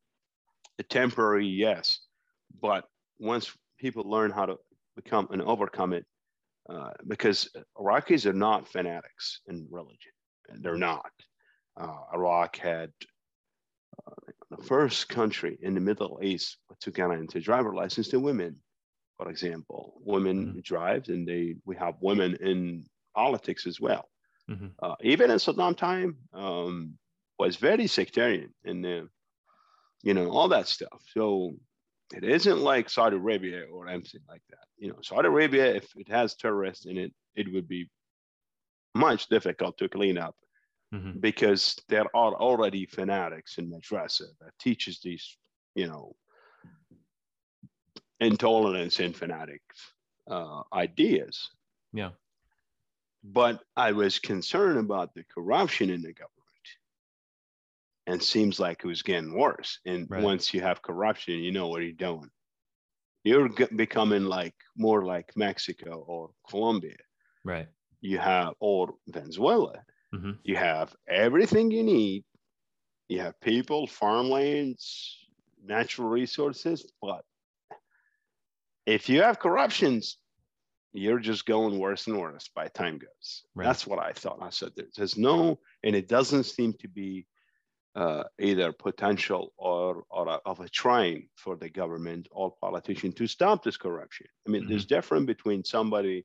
[0.89, 2.01] temporary, yes,
[2.61, 2.85] but
[3.19, 4.57] once people learn how to
[4.97, 6.07] become and overcome it,
[6.69, 10.13] uh, because Iraqis are not fanatics in religion,
[10.61, 11.11] they're not.
[11.81, 12.91] Uh, Iraq had
[14.51, 18.57] the first country in the Middle East to get into driver license to women,
[19.23, 19.95] for example.
[20.05, 20.61] Women mm-hmm.
[20.61, 24.09] drive, and they we have women in politics as well.
[24.51, 24.69] Mm-hmm.
[24.83, 26.95] Uh, even in Saddam time, um,
[27.39, 29.05] was very sectarian and uh,
[30.03, 31.03] you know all that stuff.
[31.15, 31.55] So
[32.15, 34.67] it isn't like Saudi Arabia or anything like that.
[34.77, 37.89] You know, Saudi Arabia, if it has terrorists in it, it would be
[38.95, 40.35] much difficult to clean up
[40.93, 41.19] mm-hmm.
[41.21, 45.39] because there are already fanatics in madrasa that teaches these,
[45.75, 46.15] you know,
[48.23, 49.93] intolerance and fanatics
[50.31, 51.51] uh, ideas.
[51.93, 52.11] Yeah.
[53.25, 56.39] But I was concerned about the corruption in the government.
[58.09, 59.79] And seems like it was getting worse.
[59.87, 60.23] And right.
[60.23, 62.31] once you have corruption, you know what you're doing.
[63.23, 66.97] You're becoming like more like Mexico or Colombia.
[67.45, 67.69] Right.
[68.01, 69.85] You have, or Venezuela.
[70.13, 70.33] Mm-hmm.
[70.43, 72.25] You have everything you need.
[73.09, 75.17] You have people, farmlands,
[75.65, 77.25] natural resources, but
[78.87, 80.19] if you have corruptions,
[80.93, 83.45] you're just going worse and worse by time goes.
[83.55, 83.65] Right.
[83.65, 84.39] That's what I thought.
[84.43, 87.27] I said there's no, and it doesn't seem to be
[87.95, 93.27] uh, either potential or or a, of a trying for the government or politician to
[93.27, 94.27] stop this corruption.
[94.47, 94.71] I mean, mm-hmm.
[94.71, 96.25] there's difference between somebody,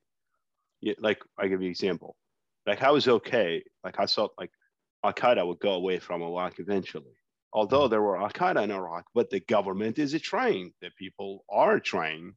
[0.99, 2.15] like I give you an example.
[2.65, 3.63] Like I was okay.
[3.83, 4.51] Like I thought like
[5.03, 7.15] Al Qaeda would go away from Iraq eventually.
[7.53, 7.91] Although mm-hmm.
[7.91, 10.73] there were Al Qaeda in Iraq, but the government is trying.
[10.81, 12.35] The people are trying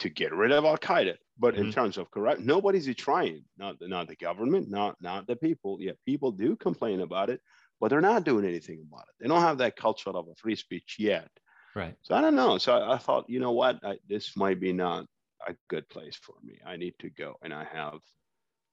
[0.00, 1.16] to get rid of Al Qaeda.
[1.38, 1.64] But mm-hmm.
[1.64, 3.44] in terms of corrupt, nobody's trying.
[3.56, 5.78] Not the, not the government, not not the people.
[5.80, 7.40] Yeah, people do complain about it,
[7.80, 9.14] but they're not doing anything about it.
[9.20, 11.30] They don't have that culture of a free speech yet.
[11.74, 11.94] Right.
[12.02, 12.58] So I don't know.
[12.58, 15.06] So I, I thought, you know what, I, this might be not
[15.46, 16.58] a good place for me.
[16.66, 18.00] I need to go, and I have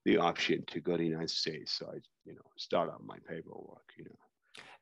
[0.04, 1.74] the option to go to the United States.
[1.74, 4.27] So I, you know, start on my paperwork, you know.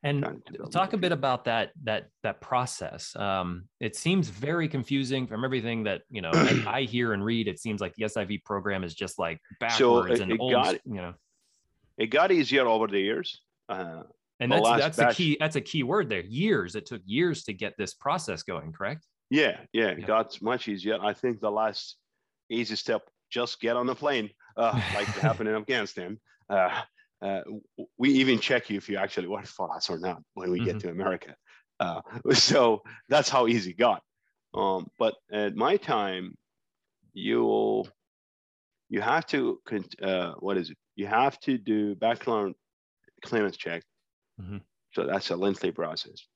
[0.06, 3.14] And talk a bit about that that that process.
[3.16, 7.48] Um, it seems very confusing from everything that you know I, I, hear and read.
[7.48, 10.52] It seems like the SIV program is just like backwards so it, and it old,
[10.52, 11.14] got, you know.
[11.98, 13.40] It got easier over the years.
[13.68, 14.02] Uh,
[14.38, 16.20] and that's that's batch, a key that's a key word there.
[16.20, 16.76] Years.
[16.76, 18.72] It took years to get this process going.
[18.72, 19.04] Correct.
[19.30, 20.06] Yeah, yeah, it yeah.
[20.06, 20.98] got much easier.
[21.02, 21.96] I think the last
[22.48, 26.20] easy step just get on the plane uh, like happened in Afghanistan.
[26.48, 26.82] Uh,
[27.22, 27.40] uh,
[27.98, 30.66] we even check you if you actually want for us or not when we mm-hmm.
[30.66, 31.34] get to America.
[31.80, 32.00] Uh,
[32.32, 34.02] so that's how easy it got.
[34.54, 36.36] Um, but at my time,
[37.12, 37.84] you
[38.88, 39.60] you have to
[40.02, 40.76] uh, what is it?
[40.94, 42.54] You have to do background
[43.24, 43.82] clearance check.
[44.40, 44.58] Mm-hmm.
[44.92, 46.26] So that's a lengthy process.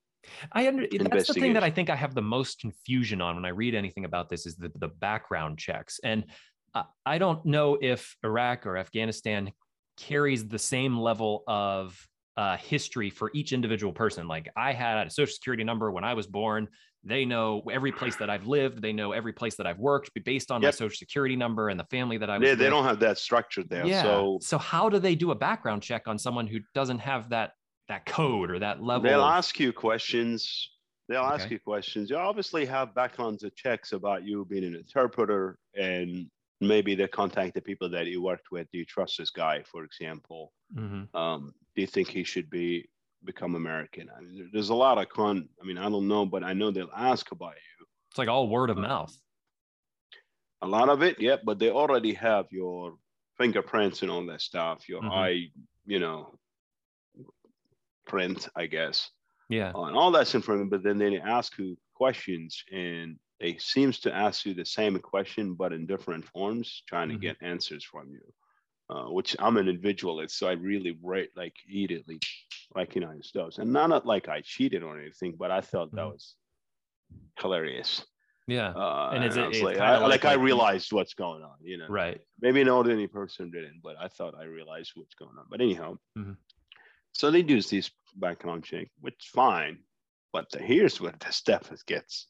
[0.53, 3.47] I under, that's the thing that I think I have the most confusion on when
[3.47, 5.99] I read anything about this is the, the background checks.
[6.05, 6.27] And
[7.05, 9.51] I don't know if Iraq or Afghanistan
[10.01, 14.27] carries the same level of uh, history for each individual person.
[14.27, 16.69] Like I had a social security number when I was born.
[17.05, 18.83] They know every place that I've lived.
[18.83, 20.69] They know every place that I've worked based on yep.
[20.69, 22.47] my social security number and the family that I was.
[22.47, 23.87] Yeah, they don't have that structure there.
[23.87, 24.03] Yeah.
[24.03, 27.53] So so how do they do a background check on someone who doesn't have that
[27.89, 29.03] that code or that level?
[29.03, 29.33] They'll of...
[29.33, 30.71] ask you questions.
[31.09, 31.35] They'll okay.
[31.35, 32.09] ask you questions.
[32.11, 36.27] You obviously have backgrounds of checks about you being an interpreter and
[36.61, 38.69] maybe they contact the people that you worked with.
[38.71, 40.53] Do you trust this guy, for example?
[40.77, 41.17] Mm-hmm.
[41.17, 42.89] Um, do you think he should be
[43.25, 44.09] become American?
[44.17, 45.49] I mean, there's a lot of con.
[45.63, 47.87] I mean, I don't know, but I know they'll ask about you.
[48.11, 49.17] It's like all word of uh, mouth.
[50.63, 52.97] A lot of it, yeah, but they already have your
[53.39, 54.89] fingerprints and all that stuff.
[54.89, 55.13] Your mm-hmm.
[55.13, 55.47] eye,
[55.87, 56.39] you know,
[58.07, 59.11] print, I guess.
[59.49, 59.73] Yeah.
[59.75, 64.45] And all that's information, but then they ask you questions and they seems to ask
[64.45, 67.23] you the same question but in different forms trying to mm-hmm.
[67.23, 68.21] get answers from you
[68.91, 72.21] uh, which i'm an individualist so i really rate like immediately
[72.75, 75.97] recognize those and not like i cheated or anything but i thought mm-hmm.
[75.97, 76.35] that was
[77.41, 78.05] hilarious
[78.47, 81.57] yeah uh, and, it's and it, like, I, like, like, I realized what's going on
[81.63, 85.37] you know right maybe an ordinary person didn't but i thought i realized what's going
[85.39, 86.33] on but anyhow mm-hmm.
[87.13, 89.79] so they do these background check which fine
[90.33, 92.27] but the, here's where the step gets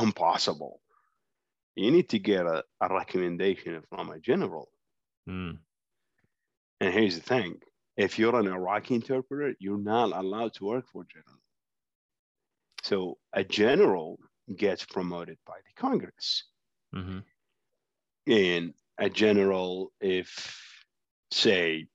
[0.00, 0.80] impossible.
[1.74, 4.68] You need to get a, a recommendation from a general.
[5.28, 5.58] Mm.
[6.80, 7.60] And here's the thing
[7.96, 11.40] if you're an Iraqi interpreter, you're not allowed to work for general.
[12.82, 14.18] So a general
[14.56, 16.44] gets promoted by the Congress.
[16.94, 17.18] Mm-hmm.
[18.26, 20.58] And a general, if
[21.30, 21.86] say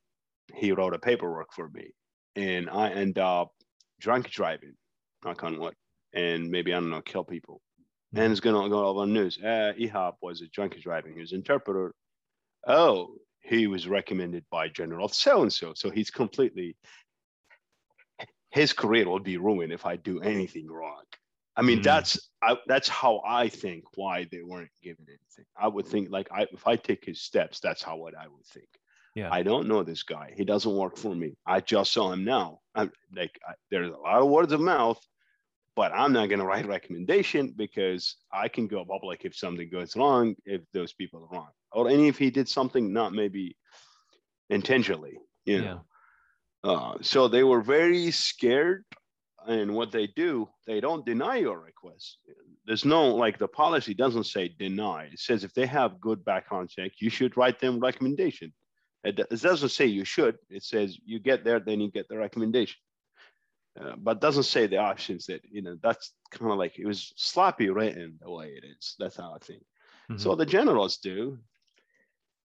[0.56, 1.92] he wrote a paperwork for me
[2.36, 3.52] and I end up
[4.00, 4.74] drunk driving,
[5.24, 5.76] knock on wood,
[6.14, 7.62] and maybe I don't know, kill people
[8.16, 9.38] and it's going to go all on news.
[9.42, 11.14] Uh, Ehab was a drunk driving.
[11.14, 11.94] He was interpreter.
[12.66, 15.74] Oh, he was recommended by General so and so.
[15.76, 16.76] So he's completely
[18.52, 21.04] his career will be ruined if I do anything wrong.
[21.56, 25.46] I mean, mm that's I, that's how I think why they weren't given anything.
[25.60, 28.46] I would think like I if I take his steps, that's how what I would
[28.46, 28.68] think.
[29.16, 29.30] Yeah.
[29.32, 30.34] I don't know this guy.
[30.36, 31.36] He doesn't work for me.
[31.46, 32.60] I just saw him now.
[32.76, 35.00] I'm like I, there's a lot of words of mouth
[35.78, 39.70] but I'm not going to write a recommendation because I can go public if something
[39.70, 43.56] goes wrong, if those people are wrong, or any if he did something not maybe
[44.50, 45.86] intentionally, you know.
[46.64, 46.72] Yeah.
[46.72, 48.86] Uh, so they were very scared,
[49.48, 52.18] and what they do, they don't deny your request.
[52.66, 55.04] There's no like the policy doesn't say deny.
[55.14, 58.52] It says if they have good background check, you should write them recommendation.
[59.04, 60.38] It, it doesn't say you should.
[60.50, 62.78] It says you get there, then you get the recommendation.
[63.80, 67.14] Uh, but doesn't say the options that you know that's kind of like it was
[67.16, 68.96] sloppy written the way it is.
[68.98, 69.64] That's how i think.
[70.10, 70.18] Mm-hmm.
[70.18, 71.38] so the generals do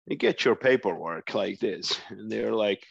[0.07, 2.85] They get your paperwork like this and they're like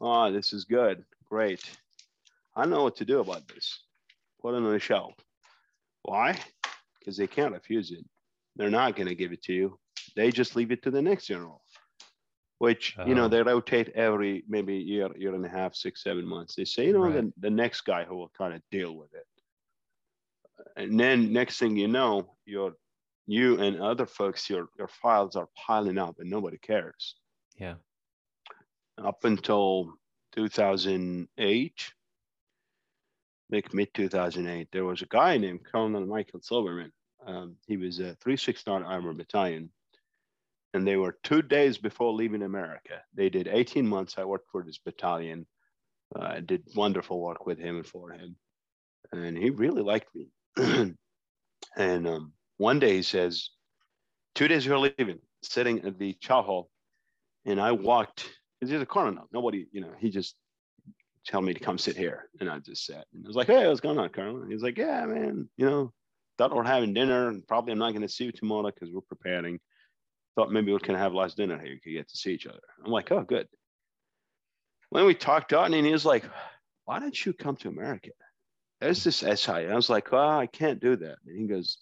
[0.00, 1.04] oh this is good.
[1.24, 1.62] Great.
[2.56, 3.80] I know what to do about this.
[4.42, 5.14] Put it on the shelf.
[6.02, 6.38] Why?
[6.98, 8.04] Because they can't refuse it.
[8.56, 9.78] They're not going to give it to you.
[10.16, 11.62] They just leave it to the next general
[12.60, 13.08] which uh-huh.
[13.08, 13.28] you know uh-huh.
[13.28, 16.54] they rotate every maybe year, year and a half, six, seven months.
[16.54, 17.14] They say, you know, right.
[17.14, 19.26] the, the next guy who will kind of deal with it.
[20.76, 22.74] And then next thing you know, your
[23.26, 27.14] you and other folks, your your files are piling up and nobody cares.
[27.56, 27.76] Yeah.
[29.02, 29.94] Up until
[30.34, 31.92] 2008,
[33.50, 36.92] like mid 2008, there was a guy named Colonel Michael Silverman.
[37.26, 39.70] Um, he was a 369 Armor Battalion
[40.74, 43.02] and they were two days before leaving America.
[43.14, 44.14] They did 18 months.
[44.18, 45.46] I worked for this battalion.
[46.14, 48.36] Uh, I did wonderful work with him and for him,
[49.12, 50.28] and he really liked me.
[51.76, 53.50] and um, one day he says,
[54.34, 56.70] two days you're leaving, sitting at the chow hall,
[57.44, 59.28] and I walked because he's a colonel.
[59.32, 60.34] Nobody, you know, he just
[61.26, 63.06] tell me to come sit here, and I just sat.
[63.12, 65.66] And I was like, "Hey, what's going on, Colonel?" And he's like, "Yeah, man, you
[65.66, 65.92] know,
[66.38, 69.00] thought we're having dinner, and probably I'm not going to see you tomorrow because we're
[69.02, 69.60] preparing."
[70.34, 71.72] Thought maybe we can have last dinner here.
[71.72, 72.60] You could get to see each other.
[72.84, 73.48] I'm like, oh, good.
[74.90, 76.24] When we talked out, and he was like,
[76.84, 78.10] why don't you come to America?
[78.80, 79.52] There's this SI.
[79.52, 81.16] I was like, oh, I can't do that.
[81.26, 81.78] And he goes,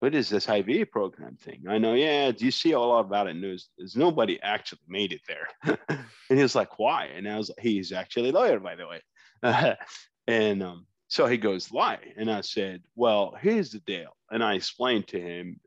[0.00, 1.64] what is this IV program thing?
[1.68, 3.68] I know, yeah, do you see a lot about it news?
[3.76, 5.48] There's nobody actually made it there.
[5.88, 7.06] and he was like, why?
[7.06, 9.76] And I was like, he's actually a lawyer, by the way.
[10.26, 11.98] and um, so he goes, why?
[12.16, 14.16] And I said, well, here's the deal.
[14.30, 15.58] And I explained to him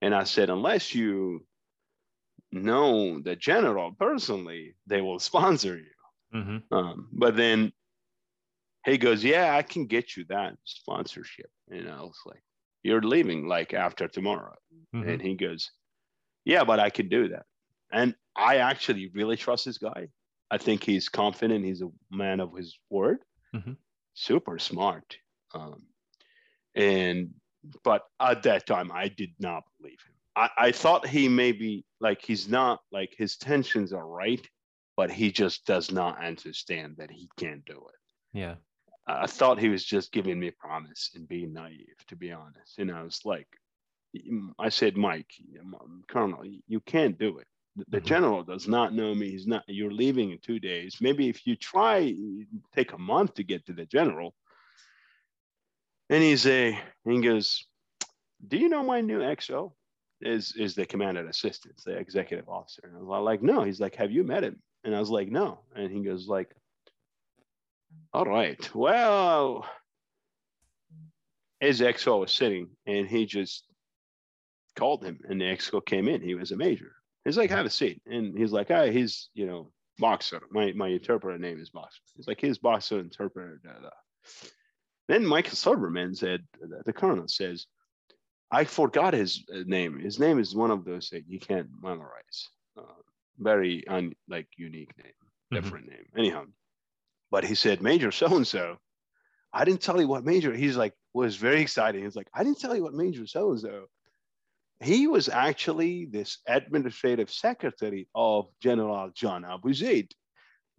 [0.00, 1.44] and I said, unless you
[2.52, 6.38] know the general personally, they will sponsor you.
[6.38, 6.74] Mm-hmm.
[6.74, 7.72] Um, but then
[8.84, 11.50] he goes, Yeah, I can get you that sponsorship.
[11.70, 12.42] And I was like,
[12.82, 14.54] You're leaving like after tomorrow.
[14.94, 15.08] Mm-hmm.
[15.08, 15.70] And he goes,
[16.44, 17.46] Yeah, but I can do that.
[17.92, 20.08] And I actually really trust this guy.
[20.50, 21.64] I think he's confident.
[21.64, 23.18] He's a man of his word.
[23.54, 23.76] Mhm.
[24.14, 25.16] Super smart.
[25.54, 25.86] Um,
[26.74, 27.34] and
[27.84, 30.14] but at that time, I did not believe him.
[30.36, 34.46] I, I thought he maybe like he's not like his tensions are right,
[34.96, 38.38] but he just does not understand that he can't do it.
[38.38, 38.54] Yeah.
[39.06, 42.78] I thought he was just giving me a promise and being naive, to be honest.
[42.78, 43.48] And I was like,
[44.58, 45.30] I said, Mike,
[46.08, 47.46] Colonel, you can't do it.
[47.88, 48.04] The- Mhm.
[48.04, 49.30] general does not know me.
[49.30, 49.64] He's not.
[49.68, 50.96] You're leaving in two days.
[51.00, 52.14] Maybe if you try,
[52.74, 54.34] take a month to get to the general.
[56.10, 56.78] And he's a.
[57.04, 57.64] He goes,
[58.46, 59.72] "Do you know my new XO?"
[60.20, 62.82] Is is the commander assistant, the executive officer?
[62.84, 65.28] And I was like, "No." He's like, "Have you met him?" And I was like,
[65.28, 66.54] "No." And he goes like,
[68.12, 68.74] "All right.
[68.74, 69.64] Well."
[71.60, 73.64] His XO was sitting, and he just
[74.76, 76.22] called him, and the XO came in.
[76.22, 76.92] He was a major.
[77.24, 78.00] He's like, have a seat.
[78.06, 80.40] And he's like, ah, he's, you know, boxer.
[80.50, 82.00] My my interpreter name is boxer.
[82.16, 83.60] He's like, his boxer interpreter.
[83.62, 83.90] Da, da.
[85.10, 86.46] Then Michael Silverman said,
[86.86, 87.66] the colonel says,
[88.52, 89.98] I forgot his uh, name.
[89.98, 92.48] His name is one of those that you can't memorize.
[92.78, 92.82] Uh,
[93.36, 95.12] very un, like unique name,
[95.52, 95.54] Mhm.
[95.56, 96.06] different name.
[96.16, 96.44] Anyhow,
[97.32, 98.76] but he said, Major so and so.
[99.52, 100.54] I didn't tell you what major.
[100.54, 102.04] He's like, was very exciting.
[102.04, 103.86] He's like, I didn't tell you what major so and so
[104.80, 110.12] he was actually this administrative secretary of General John Abizaid.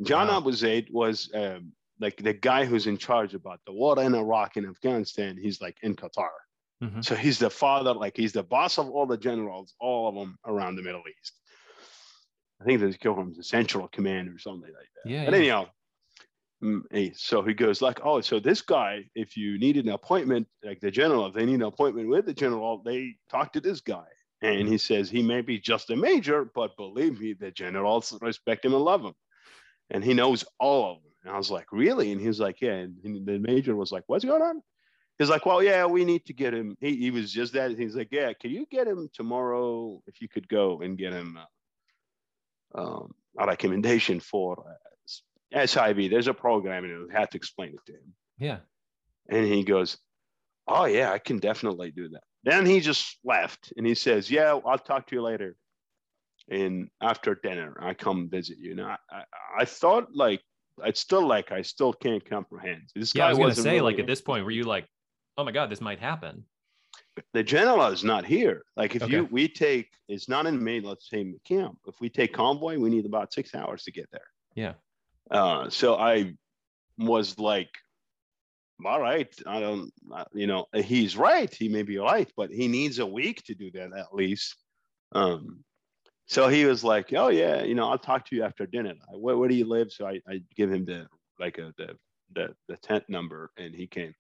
[0.01, 0.39] John Wow.
[0.39, 4.68] Abizaid was um, like the guy who's in charge about the war in Iraq and
[4.68, 5.38] Afghanistan.
[5.41, 6.30] He's like in Qatar.
[6.84, 7.06] Mhm.
[7.06, 10.38] So he's the father, like he's the boss of all the generals, all of them
[10.45, 11.34] around the Middle East.
[12.60, 15.10] I think they call him the central command or something like that.
[15.10, 15.26] Yeah.
[15.26, 15.38] But yeah.
[15.38, 15.70] anyhow,
[16.64, 20.80] mm, so he goes like, oh, so this guy, if you needed an appointment, like
[20.80, 24.08] the general, if they need an appointment with the general, they talk to this guy.
[24.43, 28.66] And he says he may be just a major, but believe me, the generals respect
[28.66, 29.14] him and love him.
[29.91, 31.11] And he knows all of them.
[31.24, 32.11] And I was like, really?
[32.11, 32.74] And he was like, yeah.
[32.74, 34.61] And and the major was like, what's going on?
[35.19, 36.76] He's like, well, yeah, we need to get him.
[36.80, 37.78] He, he was just that.
[37.78, 40.01] He's like, yeah, can you get him tomorrow?
[40.07, 46.09] If you could go and get him uh, um, a recommendation for uh, SIV.
[46.09, 48.13] There's a program, and I had to explain it to him.
[48.39, 48.57] Yeah.
[49.30, 49.97] And he goes,
[50.67, 52.24] Oh, yeah, I can definitely do that.
[52.43, 55.55] Then he just left and he says, Yeah, I'll talk to you later.
[56.49, 58.76] And after dinner, I come visit you.
[58.76, 59.24] Now, I, I,
[59.59, 60.41] I thought like,
[60.84, 62.89] I'd still like, I still can't comprehend.
[62.95, 63.23] This Yeah.
[63.23, 64.88] guy I was gonna say, like at this point, were you like,
[65.38, 66.45] oh my god, this might happen?
[67.34, 68.63] the general is not here.
[68.77, 71.77] Like if you we take it's not in Maine, let's say camp.
[71.86, 74.27] If we take convoy, we need about six hours to get there.
[74.55, 74.73] Yeah.
[75.29, 76.34] Uh, so I
[76.97, 77.69] was like,
[78.86, 79.91] all right, I don't,
[80.34, 81.53] you know, he's right.
[81.53, 84.55] He may be right, but he needs a week to do that at least.
[85.13, 85.63] Um,
[86.32, 88.93] so he was like, oh yeah, you know, I'll talk to you after dinner.
[89.11, 89.91] I, where, where do you live?
[89.91, 91.07] So I, I give him the
[91.38, 91.97] like a, the
[92.34, 94.13] the the tent number, and he came.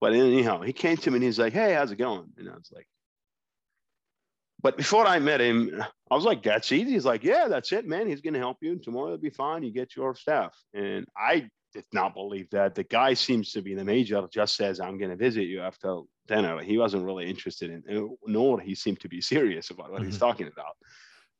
[0.00, 2.30] But anyhow, he came to me and he's like, hey, how's it going?
[2.38, 2.86] And I was like,
[4.62, 6.92] but before I met him, I was like, that's easy.
[6.92, 8.06] He's like, yeah, that's it, man.
[8.06, 8.78] He's going to help you.
[8.78, 9.64] Tomorrow it'll be fine.
[9.64, 10.54] You get your staff.
[10.72, 12.74] And I did not believe that.
[12.74, 16.00] The guy seems to be the major, just says, I'm going to visit you after
[16.28, 16.62] dinner.
[16.62, 20.20] He wasn't really interested in, nor he seemed to be serious about what he's Mhm.
[20.20, 20.76] talking about.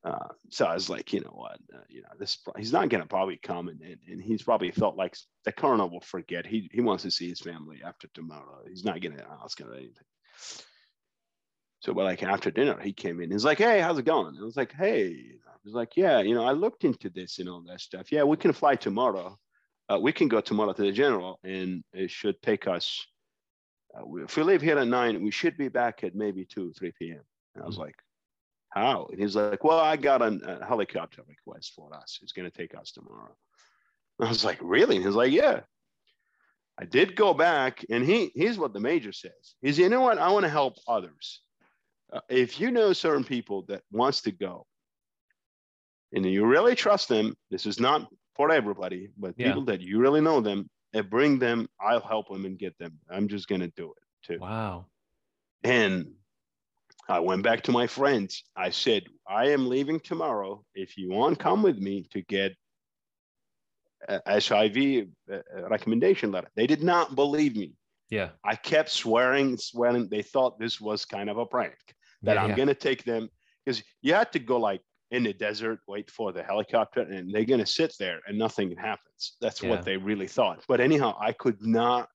[0.05, 3.02] Uh, so I was like, you know what, uh, you know, this he's not going
[3.02, 6.44] to probably come, and, and, and he's probably felt like the colonel will forget.
[6.44, 8.59] He he wants to see his family after tomorrow.
[8.68, 10.05] He's not going to ask him anything.
[11.80, 13.30] So, but like after dinner, he came in.
[13.30, 16.20] He's like, "Hey, how's it going?" And I was like, "Hey," I was like, "Yeah,
[16.20, 18.12] you know, I looked into this and all that stuff.
[18.12, 19.38] Yeah, we can fly tomorrow.
[19.88, 23.07] Uh, we can go tomorrow to the general, and it should take us.
[23.94, 26.72] Uh, we- if we leave here at nine, we should be back at maybe two,
[26.74, 27.22] three p.m."
[27.55, 27.96] And I was like,
[28.75, 32.18] "How?" And he's like, "Well, I got an- a helicopter request for us.
[32.22, 33.37] It's going to take us tomorrow."
[34.20, 35.61] I was like, "Really?" And he's like, "Yeah."
[36.77, 39.55] I did go back, and he here's what the major says.
[39.62, 40.18] He's, you know what?
[40.18, 41.41] I want to help others.
[42.12, 44.66] Uh, if you know certain people that wants to go,
[46.12, 49.49] and you really trust them, this is not for everybody, but Yeah.
[49.49, 51.68] people that you really know them, and bring them.
[51.81, 52.99] I'll help them and get them.
[53.09, 54.39] I'm just gonna do it too.
[54.41, 54.87] Wow.
[55.62, 56.16] And
[57.09, 58.44] I went back to my friends.
[58.57, 60.64] I said, I am leaving tomorrow.
[60.74, 62.52] If you want, come with me to get
[64.09, 66.48] a SIV uh, uh, recommendation letter.
[66.57, 67.74] They did not believe me.
[68.11, 68.30] Yeah.
[68.44, 70.09] I kept swearing, swearing.
[70.09, 71.76] They thought this was kind of a prank
[72.22, 72.57] that yeah, I'm yeah.
[72.57, 73.28] going to take them
[73.64, 77.44] because you had to go like in the desert, wait for the helicopter, and they're
[77.44, 79.36] going to sit there and nothing happens.
[79.40, 79.70] That's Yeah.
[79.70, 80.64] what they really thought.
[80.68, 82.09] But anyhow, I could not.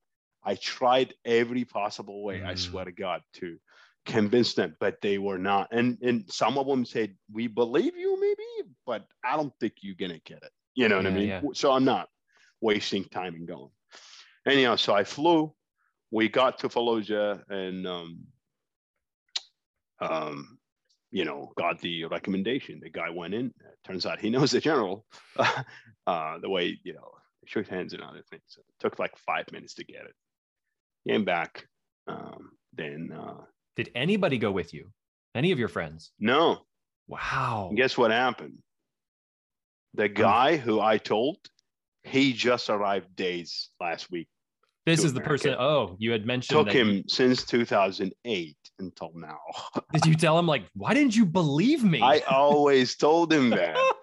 [0.43, 2.43] I tried every possible way.
[2.43, 2.57] I Mm.
[2.59, 3.57] swear to God to
[4.09, 5.69] convince them, but they were not.
[5.71, 9.95] And and some of them said, "We believe you, maybe, but I don't think you're
[9.95, 11.27] to get it." You know what Yeah, I mean?
[11.27, 11.41] yeah.
[11.53, 12.09] So I'm not
[12.61, 13.71] wasting time and going.
[14.47, 15.53] Anyhow, so I flew.
[16.11, 18.19] We got to Fallujah and um,
[19.99, 20.57] um,
[21.11, 22.79] you know, got the recommendation.
[22.81, 23.53] The guy went in.
[23.85, 25.05] Turns out he knows the general.
[26.07, 27.11] uh, the way you know,
[27.45, 28.43] shook hands and other things.
[28.47, 30.15] So It took like five minutes to get it.
[31.07, 31.67] Came back.
[32.07, 33.41] Um, then uh,
[33.79, 34.91] Did anybody go with you?
[35.33, 36.11] Any of your friends?
[36.19, 36.59] no.
[37.07, 37.67] Wow.
[37.69, 38.57] And guess what happened?
[39.95, 41.37] The guy who I told,
[42.03, 44.27] he just arrived days last week.
[44.85, 45.55] This is the person.
[45.57, 46.65] Oh, you had mentioned.
[46.67, 49.37] Took him you- since 2008 until now.
[49.93, 52.01] did you tell him like, why didn't you believe me?
[52.01, 53.77] I always told him that.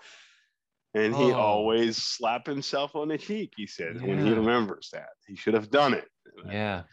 [0.95, 1.35] And he Oh.
[1.35, 5.11] always slapped himself on the cheek, he said, when he remembers that.
[5.27, 6.09] He should have done it.
[6.47, 6.85] yeah.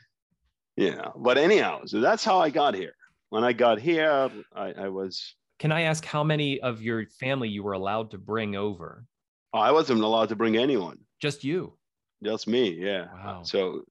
[0.76, 1.12] Yeah.
[1.16, 2.96] But anyhow, so that's how I got here.
[3.30, 7.50] When I got here, I, I was Can I ask how many of your family
[7.50, 9.06] you were allowed to bring over?
[9.54, 11.00] I wasn't allowed to bring anyone.
[11.22, 11.78] Just you.
[12.24, 13.06] Just me, yeah.
[13.14, 13.44] Wow.
[13.44, 13.84] So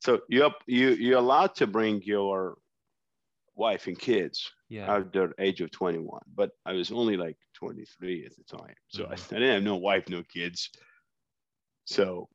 [0.00, 2.56] so you up you you're allowed to bring your
[3.54, 4.94] wife and kids Yeah.
[4.96, 9.14] after age of 21 but i was only like 23 at the time so I,
[9.16, 9.36] Mhm.
[9.36, 10.70] I didn't have no wife no kids
[11.84, 12.28] so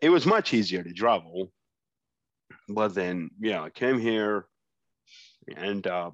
[0.00, 1.52] it was much easier to travel
[2.74, 4.46] but then yeah i came here
[5.56, 6.10] and uh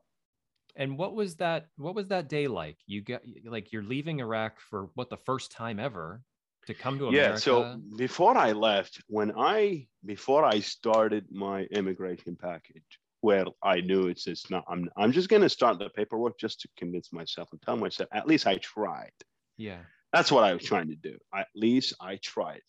[0.77, 1.69] And what was that?
[1.77, 2.77] What was that day like?
[2.87, 6.21] You got like you're leaving Iraq for what the first time ever
[6.67, 7.33] to come to America.
[7.33, 12.91] yeah so before i left when i before i started my immigration package
[13.21, 16.61] where i knew it's just not i'm, I'm just going to start the paperwork just
[16.63, 19.17] to convince myself and tell myself at least i tried
[19.57, 19.79] yeah.
[20.13, 21.17] That's what I was trying to do.
[21.35, 22.63] At least I tried.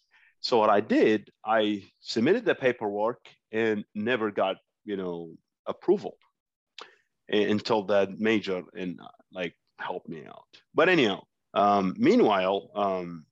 [0.47, 3.19] So what I did, I submitted the paperwork
[3.51, 5.33] and never got, you know,
[5.65, 6.17] approval
[7.27, 10.47] until that major and uh, like helped me out.
[10.73, 11.23] But anyhow,
[11.53, 13.25] um, meanwhile, um,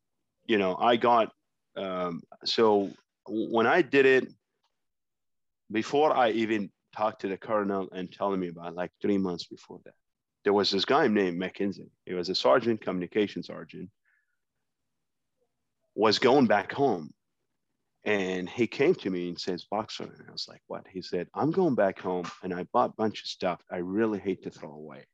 [0.45, 1.31] you know, I got
[1.77, 2.91] um, so
[3.29, 4.27] when I did it,
[5.71, 9.79] before I even talked to the colonel and telling me about like three months before
[9.85, 9.95] that,
[10.43, 11.87] there was this guy named McKinsey.
[12.05, 13.89] He was a sergeant, communication sergeant,
[15.95, 17.11] was going back home.
[18.03, 20.03] And he came to me and says, Boxer.
[20.03, 20.85] And I was like, what?
[20.87, 24.19] He said, I'm going back home and I bought a bunch of stuff I really
[24.19, 25.05] hate to throw away.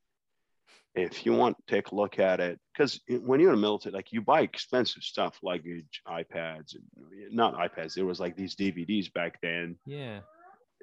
[0.94, 3.94] If you want to take a look at it, because when you're in the military,
[3.94, 9.12] like you buy expensive stuff, luggage, iPads, and not iPads, there was like these DVDs
[9.14, 9.78] back then.
[9.86, 10.20] Yeah.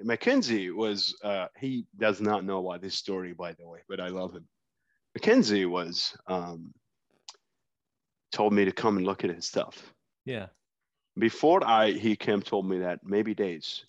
[0.01, 4.07] Mackenzie was uh, he does not know about this story by the way, but I
[4.07, 4.47] love him.
[5.13, 6.73] Mackenzie was um,
[8.31, 9.93] told me to come and look at his stuff.
[10.25, 10.47] Yeah.
[11.17, 13.85] Before I he came told me that maybe days,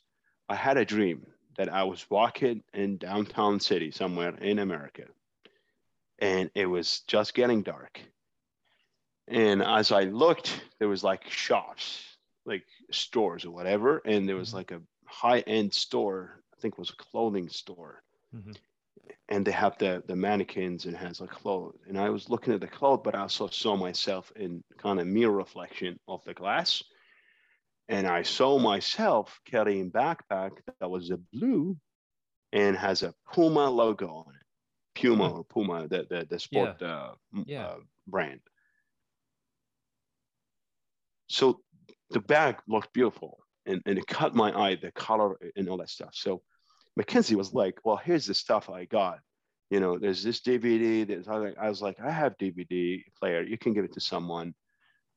[0.49, 1.27] I had a dream
[1.57, 5.05] that I was walking in downtown city somewhere in America,
[6.19, 8.01] and it was just getting dark.
[9.29, 12.03] And as I looked, there was like shops,
[12.45, 14.55] like stores or whatever, and there was Mhm.
[14.55, 16.43] like a high-end store.
[16.53, 18.03] I think it was a clothing store,
[18.35, 18.57] Mhm.
[19.31, 21.79] And they have the the mannequins and has a clothes.
[21.89, 25.07] And I was looking at the clothes, but I also saw myself in kind of
[25.07, 26.83] mirror reflection of the glass.
[27.89, 31.77] And I saw myself carrying backpack that was a blue
[32.53, 34.47] and has a Puma logo on it.
[35.01, 37.67] Puma or Puma, the the, the sport uh, m- Yeah.
[37.67, 37.77] uh,
[38.07, 38.41] brand.
[41.29, 41.61] So
[42.11, 45.91] the bag looked beautiful and, and it caught my eye, the color and all that
[45.91, 46.11] stuff.
[46.13, 46.43] So
[46.97, 49.19] Mackenzie was like, well, here's the stuff I got.
[49.71, 51.07] You know, there's this DVD.
[51.07, 51.55] There's other.
[51.61, 53.43] I was like, I have DVD player.
[53.43, 54.55] You can give it to someone.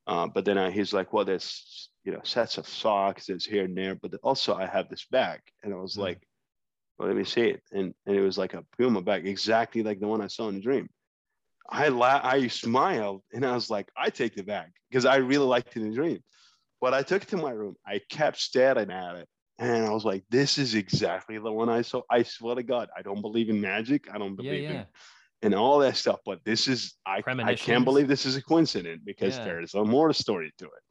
[0.05, 3.25] Uh, but then I, he's like, well, there's you know sets of socks.
[3.25, 3.95] There's here and there.
[3.95, 6.01] But also I have this bag, and I was Mhm.
[6.01, 6.27] like,
[6.97, 7.63] well, let me see it.
[7.71, 10.55] And and it was like a Puma bag, exactly like the one I saw in
[10.55, 10.87] the dream.
[11.69, 15.45] I la- I smiled and I was like, I take the bag because I really
[15.45, 16.19] liked it in the dream.
[16.81, 17.75] But I took it to my room.
[17.87, 19.29] I kept staring at it.
[19.59, 22.01] And I was like, this is exactly the one I saw.
[22.09, 24.07] I swear to God, I don't believe in magic.
[24.13, 24.81] I don't believe Yeah.
[24.81, 24.85] in
[25.43, 26.19] and all that stuff.
[26.25, 29.43] But this is I, I can't believe this is a coincidence because Yeah.
[29.45, 30.83] there is a more story to it.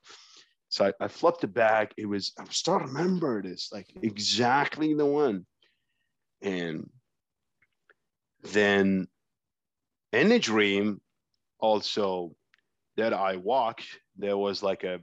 [0.69, 1.93] So I, I flipped it back.
[1.97, 5.45] It was I'm starting to remember this, like exactly the one.
[6.41, 6.89] And
[8.43, 9.09] then
[10.13, 11.01] in the dream,
[11.59, 12.35] also
[12.97, 13.87] that I walked,
[14.17, 15.01] there was like a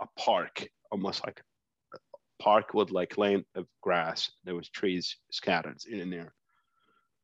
[0.00, 1.47] a park, almost like a
[2.48, 4.30] park with like lane of grass.
[4.44, 6.32] There was trees scattered in and there.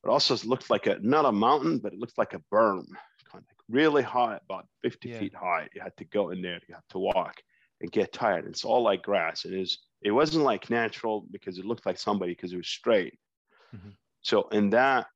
[0.05, 2.87] It also looked like a not a mountain, but it looked like a berm,
[3.31, 5.19] kind of like really high, about 50 Yeah.
[5.19, 5.69] feet high.
[5.75, 7.37] You had to go in there, you had to walk
[7.81, 8.45] and get tired.
[8.47, 9.45] It's all like grass.
[9.45, 13.15] It is it wasn't like natural because it looked like somebody because it was straight.
[13.75, 13.97] Mhm.
[14.23, 15.07] So in that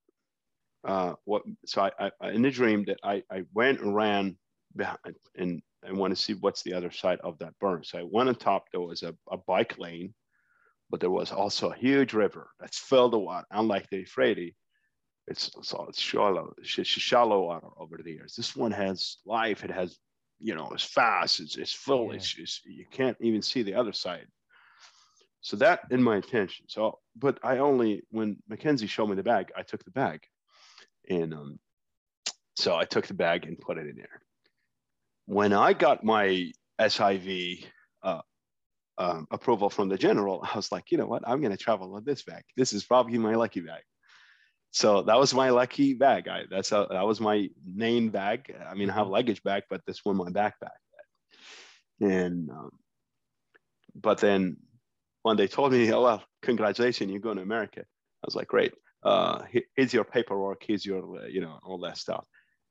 [0.85, 4.39] uh what so I, I in the dream that I, I went and ran
[4.75, 7.85] behind and I want to see what's the other side of that berm.
[7.85, 8.67] So I went on top.
[8.71, 10.15] There was a, a bike lane,
[10.91, 13.47] but there was also a huge river that's filled with water.
[13.51, 14.55] Unlike the Euphrates,
[15.27, 18.35] it's, so it's shallow, shallow water over the years.
[18.35, 19.63] This one has life.
[19.63, 19.99] It has,
[20.41, 21.41] you know, it's fast.
[21.41, 22.09] It's, it's full.
[22.09, 22.17] Yeah.
[22.17, 24.27] It's, it's, you can't even see the other side.
[25.41, 26.67] So that in my attention.
[26.69, 30.21] So, but I only when Mackenzie showed me the bag, I took the bag,
[31.09, 31.59] and um,
[32.57, 34.21] so I took the bag and put it in there.
[35.29, 36.51] When I got my
[36.81, 37.67] SIV
[38.03, 38.23] uh,
[38.97, 41.23] um, approval from the general, I was like, you know what?
[41.27, 42.45] I'm going to travel with this bag.
[42.57, 43.83] This is probably my lucky bag.
[44.71, 46.29] So that was my lucky bag.
[46.29, 48.55] I, that's a, that was my main bag.
[48.67, 50.81] I mean, I have luggage bag, but this one my backpack.
[52.01, 52.71] And um,
[53.95, 54.57] but then
[55.25, 57.81] when they told me, oh well, congratulations, you're going to America.
[57.81, 58.73] I was like, great.
[59.03, 59.43] Uh,
[59.77, 60.63] here's your paperwork.
[60.67, 62.27] Here's your, uh, you know, all that stuff.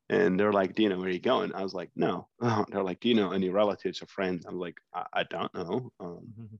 [0.09, 1.53] And they're like, Dino, where are you going?
[1.53, 2.27] I was like, no.
[2.39, 4.45] they're like, do you know any relatives or friends?
[4.45, 5.91] I'm like, I, I don't know.
[5.99, 6.55] Um, mm-hmm.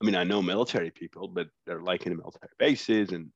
[0.00, 3.12] I mean, I know military people, but they're like in military bases.
[3.12, 3.30] And,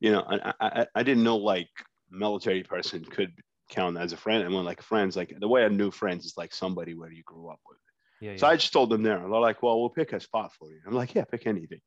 [0.00, 1.68] you know, I, I, I didn't know like
[2.10, 3.32] military person could
[3.70, 4.44] count as a friend.
[4.44, 7.22] And when like friends, like the way I knew friends is like somebody where you
[7.24, 7.78] grew up with.
[8.20, 8.52] Yeah, so yeah.
[8.52, 9.18] I just told them there.
[9.18, 10.80] And They're like, well, we'll pick a spot for you.
[10.86, 11.80] I'm like, yeah, pick anything.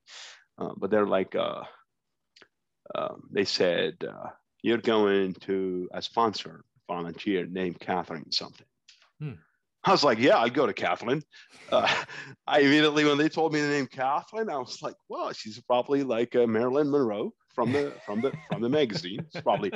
[0.57, 1.63] Uh, but they're like, uh,
[2.95, 4.29] um, they said, uh,
[4.61, 8.67] you're going to a sponsor volunteer named Catherine something.
[9.19, 9.33] Hmm.
[9.83, 11.21] I was like, yeah, I'd go to Catherine.
[11.71, 11.87] Uh,
[12.47, 16.03] I immediately, when they told me the name Catherine, I was like, well, she's probably
[16.03, 19.19] like a Marilyn Monroe from the from the from the magazine.
[19.21, 19.71] It's probably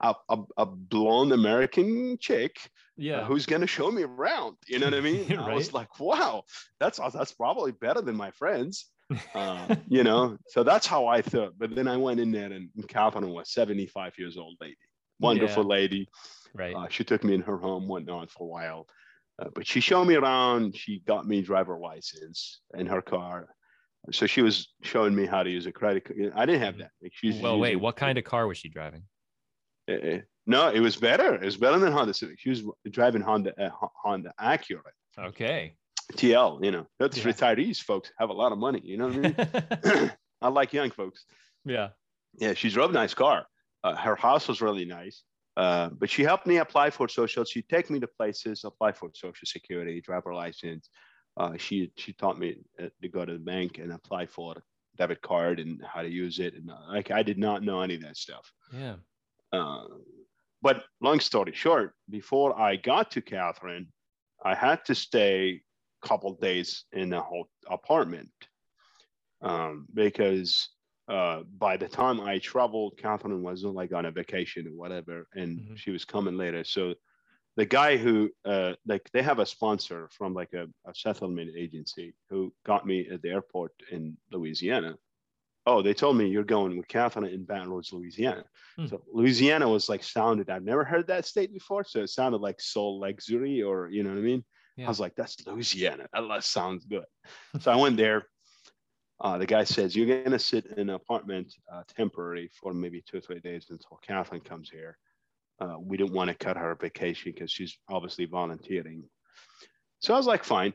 [0.00, 2.56] a, a, a blonde American chick
[2.96, 3.20] yeah.
[3.20, 4.56] Uh, who's going to show me around.
[4.66, 5.28] You know what I mean?
[5.28, 5.38] right?
[5.50, 6.44] I was like, wow,
[6.80, 8.86] that's that's probably better than my friends
[9.34, 11.54] uh, you know, so that's how I thought.
[11.58, 14.76] But then I went in there, and, Catherine was 75 years old lady,
[15.20, 15.68] wonderful yeah.
[15.68, 16.08] lady.
[16.54, 16.74] Right.
[16.74, 18.86] Uh, she took me in her home, went on for a while.
[19.40, 20.74] Uh, but she showed me around.
[20.76, 23.48] She got me driver license in her car.
[24.12, 26.32] So she was showing me how to use a credit card.
[26.34, 26.82] I didn't have mm-hmm.
[26.82, 26.90] that.
[27.02, 29.02] Like she's well, wait, what kind of car was she driving?
[29.90, 31.34] Uh, no, it was better.
[31.34, 32.38] It was better than Honda Civic.
[32.38, 33.70] She was driving Honda uh,
[34.02, 34.80] Honda Acura.
[35.18, 35.74] Okay.
[36.14, 37.24] TL, you know, that's yeah.
[37.24, 38.80] retirees, folks have a lot of money.
[38.84, 40.12] You know what I mean?
[40.42, 41.24] I like young folks.
[41.64, 41.88] Yeah.
[42.38, 42.54] Yeah.
[42.54, 43.46] She drove a nice car.
[43.82, 45.22] Uh, her house was really nice.
[45.56, 47.44] Uh, but she helped me apply for social.
[47.44, 50.90] She'd take me to places, apply for social security, driver license.
[51.36, 54.62] Uh, she she taught me uh, to go to the bank and apply for a
[54.96, 56.54] debit card and how to use it.
[56.54, 58.50] And uh, like I did not know any of that stuff.
[58.72, 58.96] Yeah.
[59.52, 59.84] Uh,
[60.60, 63.88] but long story short, before I got to Catherine,
[64.44, 65.62] I had to stay
[66.06, 68.30] couple days in the whole apartment
[69.42, 70.68] um, because
[71.08, 75.58] uh, by the time I traveled, Catherine was like on a vacation or whatever, and
[75.58, 75.74] mm-hmm.
[75.76, 76.64] she was coming later.
[76.64, 76.94] So
[77.56, 82.14] the guy who uh, like they have a sponsor from like a, a, settlement agency
[82.28, 84.96] who got me at the airport in Louisiana.
[85.68, 88.44] Oh, they told me you're going with Catherine in Baton Rouge, Louisiana.
[88.78, 88.88] Mm.
[88.90, 90.50] So Louisiana was like sounded.
[90.50, 94.10] I've never heard that state before, so it sounded like soul luxury, or you know
[94.10, 94.44] what I mean.
[94.76, 94.86] Yeah.
[94.86, 96.06] I was like, that's Louisiana.
[96.12, 97.04] That sounds good.
[97.60, 98.26] so I went there.
[99.18, 103.02] Uh, the guy says, You're going to sit in an apartment uh, temporary for maybe
[103.06, 104.98] two or three days until Catherine comes here.
[105.58, 109.04] Uh, we didn't want to cut her vacation because she's obviously volunteering.
[110.00, 110.74] So I was like, Fine.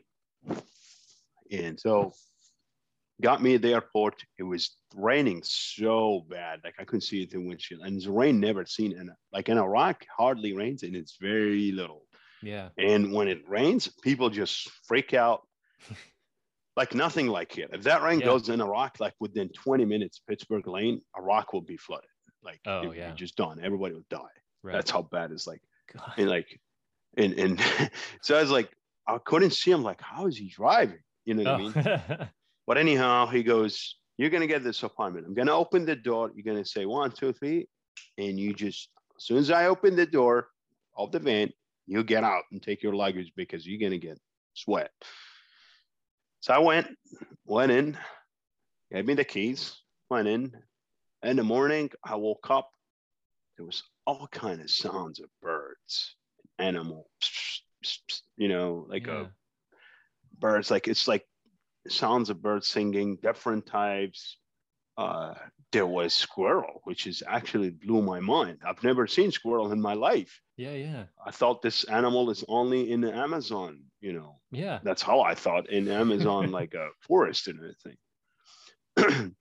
[1.52, 2.12] And so
[3.20, 4.24] got me at the airport.
[4.38, 7.82] It was raining so bad, like I couldn't see through windshield.
[7.84, 12.01] And the rain never seen in like in Iraq, hardly rains, and it's very little.
[12.42, 12.68] Yeah.
[12.78, 15.42] And when it rains, people just freak out
[16.76, 17.70] like nothing like it.
[17.72, 18.26] If that rain yeah.
[18.26, 22.08] goes in Iraq, like within 20 minutes, Pittsburgh Lane, Iraq will be flooded.
[22.42, 23.12] Like oh, it, yeah.
[23.12, 23.60] just done.
[23.62, 24.18] Everybody will die.
[24.62, 24.72] Right.
[24.72, 25.60] That's how bad it's like.
[25.92, 26.12] God.
[26.16, 26.60] And like,
[27.16, 27.60] and and
[28.22, 28.70] so I was like,
[29.06, 29.82] I couldn't see him.
[29.82, 30.98] Like, how is he driving?
[31.24, 31.80] You know what oh.
[31.80, 32.00] I mean?
[32.10, 32.26] Oh.
[32.66, 35.26] but anyhow, he goes, You're gonna get this apartment.
[35.26, 36.32] I'm gonna open the door.
[36.34, 37.68] You're gonna say one, two, three,
[38.18, 40.48] and you just as soon as I open the door
[40.96, 41.52] of the van,
[41.86, 44.18] you get out and take your luggage because you're going to get
[44.54, 44.90] sweat.
[46.40, 46.88] So I went,
[47.44, 47.96] went in,
[48.92, 49.76] gave me the keys,
[50.10, 50.52] went in.
[51.22, 52.68] In the morning, I woke up.
[53.56, 56.16] There was all kind of sounds of birds,
[56.58, 57.06] animals,
[58.36, 59.22] you know, like yeah.
[59.22, 59.26] a
[60.38, 60.70] birds.
[60.70, 61.24] Like it's like
[61.88, 64.36] sounds of birds singing, different types,
[64.96, 65.34] uh,
[65.72, 68.58] there was squirrel, which is actually blew my mind.
[68.66, 70.40] I've never seen squirrel in my life.
[70.62, 71.04] Yeah, yeah.
[71.26, 74.38] I thought this animal is only in the Amazon, you know.
[74.52, 74.78] Yeah.
[74.84, 77.58] That's how I thought in Amazon, like a forest and
[78.96, 79.34] everything.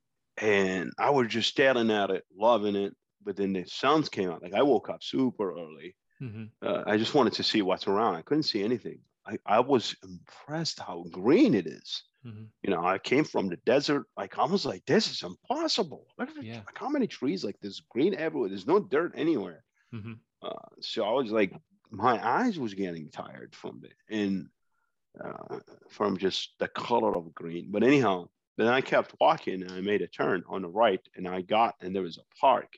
[0.36, 2.94] and I was just staring at it, loving it.
[3.24, 4.42] But then the sounds came out.
[4.42, 5.96] Like I woke up super early.
[6.22, 6.44] mm-hmm.
[6.62, 8.16] uh, I just wanted to see what's around.
[8.16, 8.98] I couldn't see anything.
[9.26, 12.02] I, I was impressed how green it is.
[12.26, 12.44] Mm-hmm.
[12.62, 14.04] You know, I came from the desert.
[14.18, 16.06] Like I was like, this is impossible.
[16.18, 16.60] Look at yeah.
[16.66, 17.42] like how many trees?
[17.42, 18.50] Like there's green everywhere.
[18.50, 19.64] There's no dirt anywhere.
[19.94, 20.12] Mm-hmm.
[20.46, 21.52] Uh, so I was like,
[21.90, 24.48] my eyes was getting tired from it, and
[25.22, 25.58] uh,
[25.88, 27.68] from just the color of green.
[27.70, 31.26] But anyhow, then I kept walking and I made a turn on the right, and
[31.26, 32.76] I got and there was a park,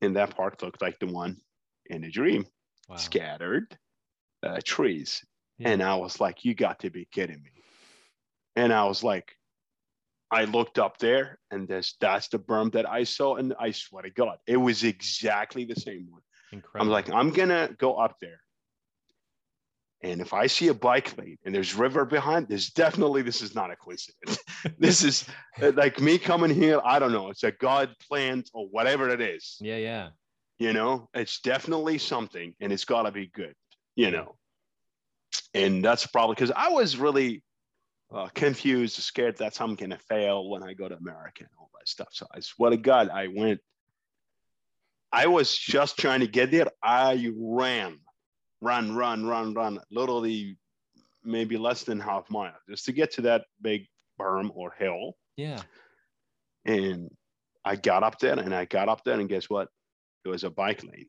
[0.00, 1.40] and that park looked like the one
[1.86, 2.46] in a dream,
[2.88, 2.96] wow.
[2.96, 3.76] scattered
[4.42, 5.24] uh, trees.
[5.58, 5.70] Yeah.
[5.70, 7.50] And I was like, you got to be kidding me.
[8.56, 9.36] And I was like,
[10.32, 13.36] I looked up there and this, that's the berm that I saw.
[13.36, 16.22] And I swear to God, it was exactly the same one.
[16.52, 16.86] Incredible.
[16.86, 18.40] I'm like, I'm going to go up there.
[20.04, 23.54] And if I see a bike lane and there's river behind, there's definitely, this is
[23.54, 24.38] not a coincidence.
[24.78, 25.24] this is
[25.62, 26.80] uh, like me coming here.
[26.84, 27.28] I don't know.
[27.28, 29.58] It's a God plant or whatever it is.
[29.60, 29.76] Yeah.
[29.76, 30.08] Yeah.
[30.58, 33.54] You know, it's definitely something and it's got to be good
[33.96, 34.36] you know.
[35.54, 37.42] And that's probably because I was really
[38.12, 41.88] uh, confused, scared that I'm to fail when I go to America and all that
[41.88, 42.08] stuff.
[42.12, 43.60] So I swear to God, I went.
[45.12, 46.68] I was just trying to get there.
[46.82, 47.98] I ran,
[48.60, 50.56] run, run, run, run, literally
[51.24, 53.86] maybe less than half mile just to get to that big
[54.18, 55.16] berm or hill.
[55.36, 55.60] Yeah.
[56.64, 57.10] And
[57.64, 59.68] I got up there and I got up there and guess what?
[60.24, 61.08] There was a bike lane.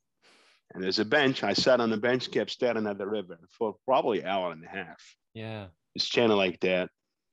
[0.74, 1.44] And there's a bench.
[1.44, 4.64] I sat on the bench, kept staring at the river for probably an hour and
[4.64, 5.16] a half.
[5.34, 5.68] Yeah.
[5.98, 6.90] Just channel like that,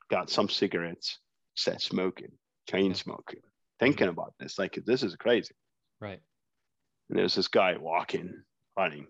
[0.09, 1.19] got some cigarettes,
[1.55, 2.31] sat smoking,
[2.69, 3.41] chain smoking,
[3.79, 4.59] thinking about this.
[4.59, 5.55] Like, this is crazy.
[5.99, 6.21] Right.
[7.09, 8.43] And there's this guy walking,
[8.77, 9.07] running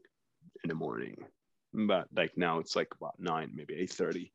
[0.63, 1.15] in the morning.
[1.73, 4.31] But like now it's like about nine, maybe 8.30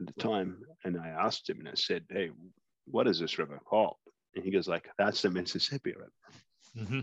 [0.00, 0.58] at the time.
[0.84, 2.30] And I asked him and I said, hey,
[2.86, 3.96] what is this river called?
[4.34, 6.12] And he goes like, that's the Mississippi River.
[6.78, 7.00] Mm-hmm.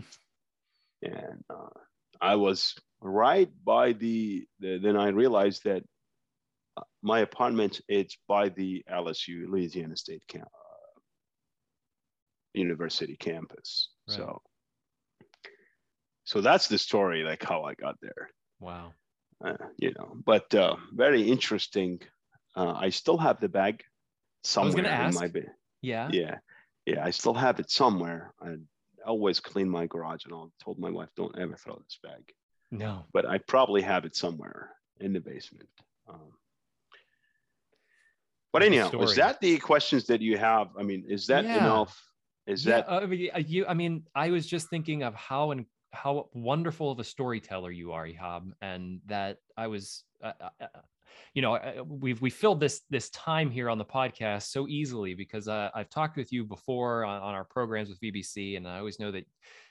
[1.02, 1.78] And uh,
[2.20, 5.84] I was right by the, the then I realized that
[7.02, 11.00] my apartment it's by the LSU Louisiana State camp, uh,
[12.54, 13.90] University campus.
[14.08, 14.16] Right.
[14.16, 14.42] So
[16.24, 18.30] so that's the story like how I got there.
[18.60, 18.92] Wow.
[19.44, 22.00] Uh, you know, but uh, very interesting.
[22.54, 23.82] Uh, I still have the bag
[24.44, 25.50] somewhere in my bed.
[25.82, 26.08] Yeah.
[26.12, 26.36] Yeah.
[26.86, 27.04] Yeah.
[27.04, 28.32] I still have it somewhere.
[28.40, 28.56] I
[29.04, 32.22] always clean my garage and I told my wife, don't ever throw this bag.
[32.70, 33.06] No.
[33.12, 34.70] But I probably have it somewhere
[35.00, 35.68] in the basement.
[36.08, 36.32] Um,
[38.52, 40.68] but anyhow, is that the questions that you have?
[40.78, 41.58] I mean, is that yeah.
[41.58, 42.00] enough?
[42.46, 43.66] Is yeah, that I mean, you?
[43.66, 47.92] I mean, I was just thinking of how and how wonderful of a storyteller you
[47.92, 50.66] are, Ehab, and that I was, uh, uh, uh
[51.34, 55.14] you know, uh, we've we filled this this time here on the podcast so easily
[55.14, 58.78] because uh, I've talked with you before on, on, our programs with VBC, and I
[58.78, 59.26] always know that,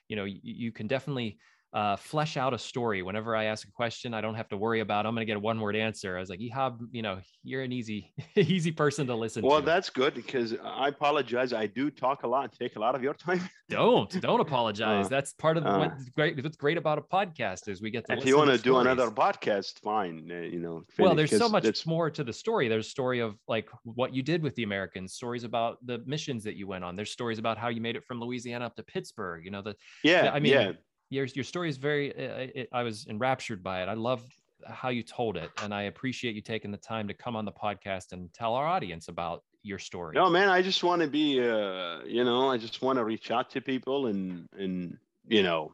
[0.07, 1.37] you know, you, you can definitely
[1.73, 3.01] uh, flesh out a story.
[3.01, 5.37] Whenever I ask a question, I don't have to worry about I'm going to get
[5.37, 6.17] a one word answer.
[6.17, 9.65] I was like, Ehab, you know, you're an easy, easy person to listen well, to.
[9.65, 11.53] Well, that's good because I apologize.
[11.53, 13.47] I do talk a lot and take a lot of your time.
[13.69, 15.05] don't, don't apologize.
[15.05, 16.43] Uh, that's part of uh, what's great.
[16.43, 18.17] What's great about a podcast is we get to.
[18.17, 20.27] If you want to do another podcast, fine.
[20.31, 20.83] Uh, you know.
[20.97, 22.67] Well, there's so much more to the story.
[22.67, 26.43] There's a story of like what you did with the Americans, stories about the missions
[26.45, 26.95] that you went on.
[26.95, 29.45] There's stories about how you made it from Louisiana up to Pittsburgh.
[29.45, 30.31] You know, the yeah.
[30.33, 30.71] I mean, yeah
[31.09, 32.09] your your story is very.
[32.09, 33.89] It, it, I was enraptured by it.
[33.89, 34.23] I love
[34.67, 37.51] how you told it, and I appreciate you taking the time to come on the
[37.51, 40.15] podcast and tell our audience about your story.
[40.15, 41.39] No, man, I just want to be.
[41.39, 45.73] Uh, you know, I just want to reach out to people and and you know.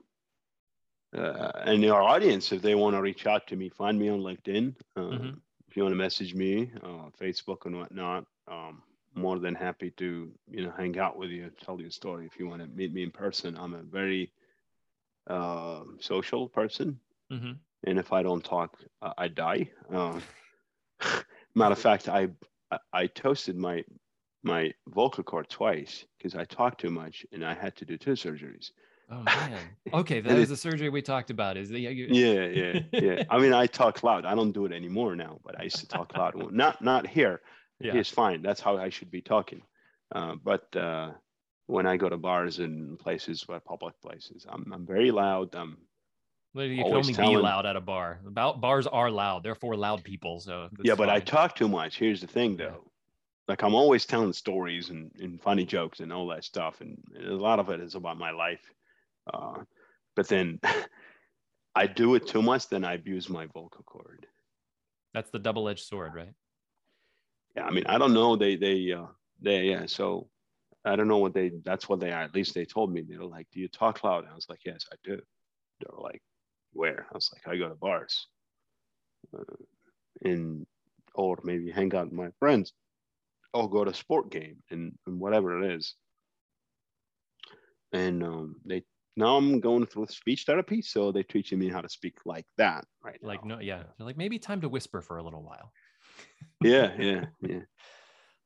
[1.15, 4.19] Uh, and our audience, if they want to reach out to me, find me on
[4.19, 4.75] LinkedIn.
[4.97, 5.29] Uh, mm-hmm.
[5.69, 8.81] If you want to message me, uh, Facebook and whatnot, um,
[9.13, 12.25] more than happy to you know hang out with you, tell you a story.
[12.25, 14.31] If you want to meet me in person, I'm a very
[15.27, 16.99] uh, social person.
[17.31, 17.51] Mm-hmm.
[17.87, 19.69] And if I don't talk, uh, I die.
[19.93, 20.19] Uh,
[21.55, 22.29] matter of fact, I,
[22.93, 23.83] I toasted my
[24.43, 28.11] my vocal cord twice because I talked too much and I had to do two
[28.11, 28.69] surgeries.
[29.09, 29.59] Oh man.
[29.93, 31.57] Okay, that is the surgery we talked about.
[31.57, 33.23] Is the yeah, yeah, yeah.
[33.29, 34.25] I mean, I talk loud.
[34.25, 36.51] I don't do it anymore now, but I used to talk loud.
[36.51, 37.41] Not not here.
[37.79, 37.93] Yeah.
[37.93, 38.41] Here's fine.
[38.41, 39.61] That's how I should be talking.
[40.13, 41.11] Uh, but uh,
[41.67, 45.55] when I go to bars and places, where public places, I'm, I'm very loud.
[45.55, 45.77] I'm
[46.63, 48.21] you can only telling, be loud at a bar.
[48.25, 50.39] About bars are loud, therefore loud people.
[50.39, 51.17] So yeah, but fine.
[51.17, 51.97] I talk too much.
[51.97, 52.63] Here's the thing, though.
[52.63, 52.91] Yeah.
[53.47, 56.97] Like I'm always telling stories and, and funny jokes and all that stuff, and
[57.27, 58.61] a lot of it is about my life.
[59.31, 59.63] Uh,
[60.15, 60.59] but then
[61.75, 64.25] I do it too much, then I abuse my vocal cord.
[65.13, 66.33] That's the double-edged sword, right?
[67.55, 68.35] Yeah, I mean, I don't know.
[68.35, 69.05] They they uh,
[69.41, 69.85] they yeah.
[69.85, 70.29] So
[70.85, 72.21] I don't know what they, that's what they are.
[72.21, 74.25] At least they told me, they were like, do you talk loud?
[74.29, 75.19] I was like, yes, I do.
[75.79, 76.21] They're like,
[76.73, 77.07] where?
[77.11, 78.27] I was like, I go to bars.
[79.37, 79.43] Uh,
[80.23, 80.65] and
[81.15, 82.73] or maybe hang out with my friends
[83.53, 85.95] or go to sport game and, and whatever it is.
[87.91, 88.83] And um, they
[89.17, 92.83] now I'm going through speech therapy, so they're teaching me how to speak like that
[93.01, 93.55] right like now.
[93.55, 95.71] no yeah They're like maybe time to whisper for a little while
[96.61, 97.59] yeah, yeah, yeah.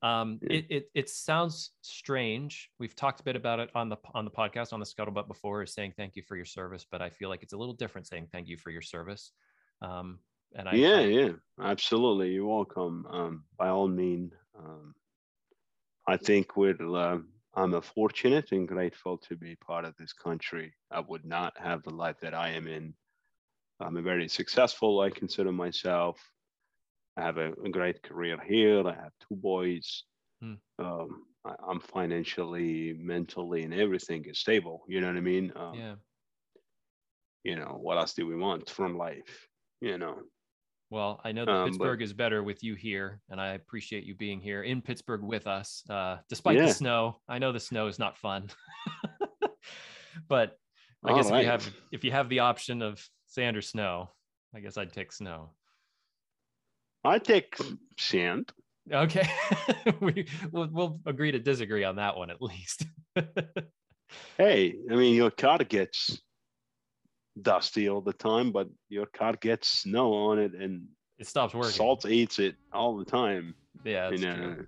[0.01, 0.57] Um Yeah.
[0.57, 4.31] it, it it sounds strange we've talked a bit about it on the on the
[4.31, 7.27] podcast on the scuttlebutt before is saying thank you for your service but i feel
[7.30, 9.31] like it's a little different saying thank you for your service
[9.81, 10.19] um
[10.55, 11.30] and i yeah, I- yeah,
[11.61, 12.31] absolutely.
[12.31, 13.05] You're welcome.
[13.09, 14.95] Um, by all means, um,
[16.07, 16.76] I think we're.
[16.81, 17.19] Uh,
[17.55, 20.73] I'm a fortunate and grateful to be part of this country.
[20.91, 22.93] I would not have the life that I am in.
[23.80, 24.99] I'm a very successful.
[25.01, 26.17] I consider myself.
[27.20, 28.88] I have a, a great career here.
[28.88, 30.04] I have two boys.
[30.41, 30.54] Hmm.
[30.78, 34.84] Um, I, I'm financially, mentally, and everything is stable.
[34.88, 35.52] You know what I mean?
[35.56, 35.96] Um, yeah
[37.44, 39.48] You know what else do we want from life?
[39.82, 40.20] You know.
[40.91, 44.06] Well, I know that Um, but- Pittsburgh is better with you here, and I appreciate
[44.06, 47.20] you being here in Pittsburgh with us, uh, despite the snow.
[47.28, 48.50] I know the snow is not fun,
[50.28, 50.58] but
[51.06, 54.10] I All guess if you have if you have the option of sand or snow,
[54.56, 55.52] I guess I'd take snow.
[57.03, 57.55] I take
[57.97, 58.51] sand.
[58.91, 59.27] Okay,
[60.01, 62.85] we we'll, we'll agree to disagree on that one at least.
[64.38, 66.19] Hey, I mean, your car gets
[67.39, 70.88] dusty all the time, but your car gets snow on it and
[71.19, 71.71] it stops working.
[71.73, 73.53] salt eats it all the time.
[73.84, 74.67] yeah, that's you know, true.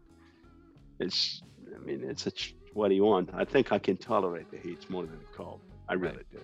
[1.00, 1.42] it's,
[1.76, 3.32] I mean, it's a, ch- what do you want?
[3.34, 5.62] I think I can tolerate the heat more than the cold.
[5.90, 6.12] I Right.
[6.14, 6.40] really do.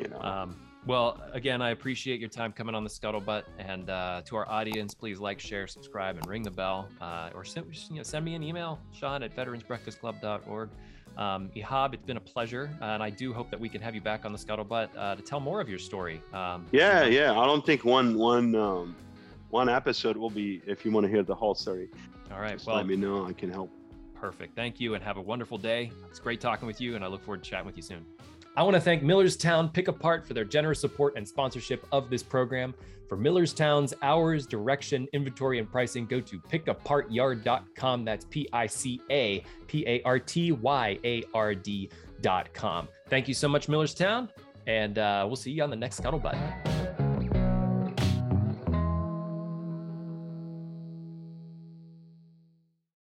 [0.00, 4.22] You know, Um, well, again, I appreciate your time coming on the scuttlebutt, and uh,
[4.24, 7.96] to our audience, please like, share, subscribe, and ring the bell, uh, or send, you
[7.96, 10.70] know, send me an email, Shaun at veteransbreakfastclub.org.
[11.18, 14.00] Um, Ehab, it's been a pleasure, and I do hope that we can have you
[14.00, 16.22] back on the scuttlebutt uh, to tell more of your story.
[16.32, 17.38] Um, yeah, yeah.
[17.38, 18.96] I don't think one, one, um,
[19.50, 21.90] one episode will be if you want to hear the whole story.
[22.32, 22.52] All right.
[22.52, 23.26] Just Well, let me know.
[23.26, 23.70] I can help.
[24.14, 24.54] Perfect.
[24.54, 25.90] Thank you and have a wonderful day.
[26.08, 28.06] It's great talking with you, and I look forward to chatting with you soon.
[28.56, 32.22] I want to thank Millerstown Pick Apart for their generous support and sponsorship of this
[32.22, 32.74] program.
[33.08, 38.04] For Millerstown's hours, direction, inventory, and pricing, go to pickapartyard.com.
[38.04, 42.88] That's P I C A P A R T Y A R D.com.
[43.08, 44.28] Thank you so much, Millerstown,
[44.66, 46.79] and uh, we'll see you on the next Scuttlebutt.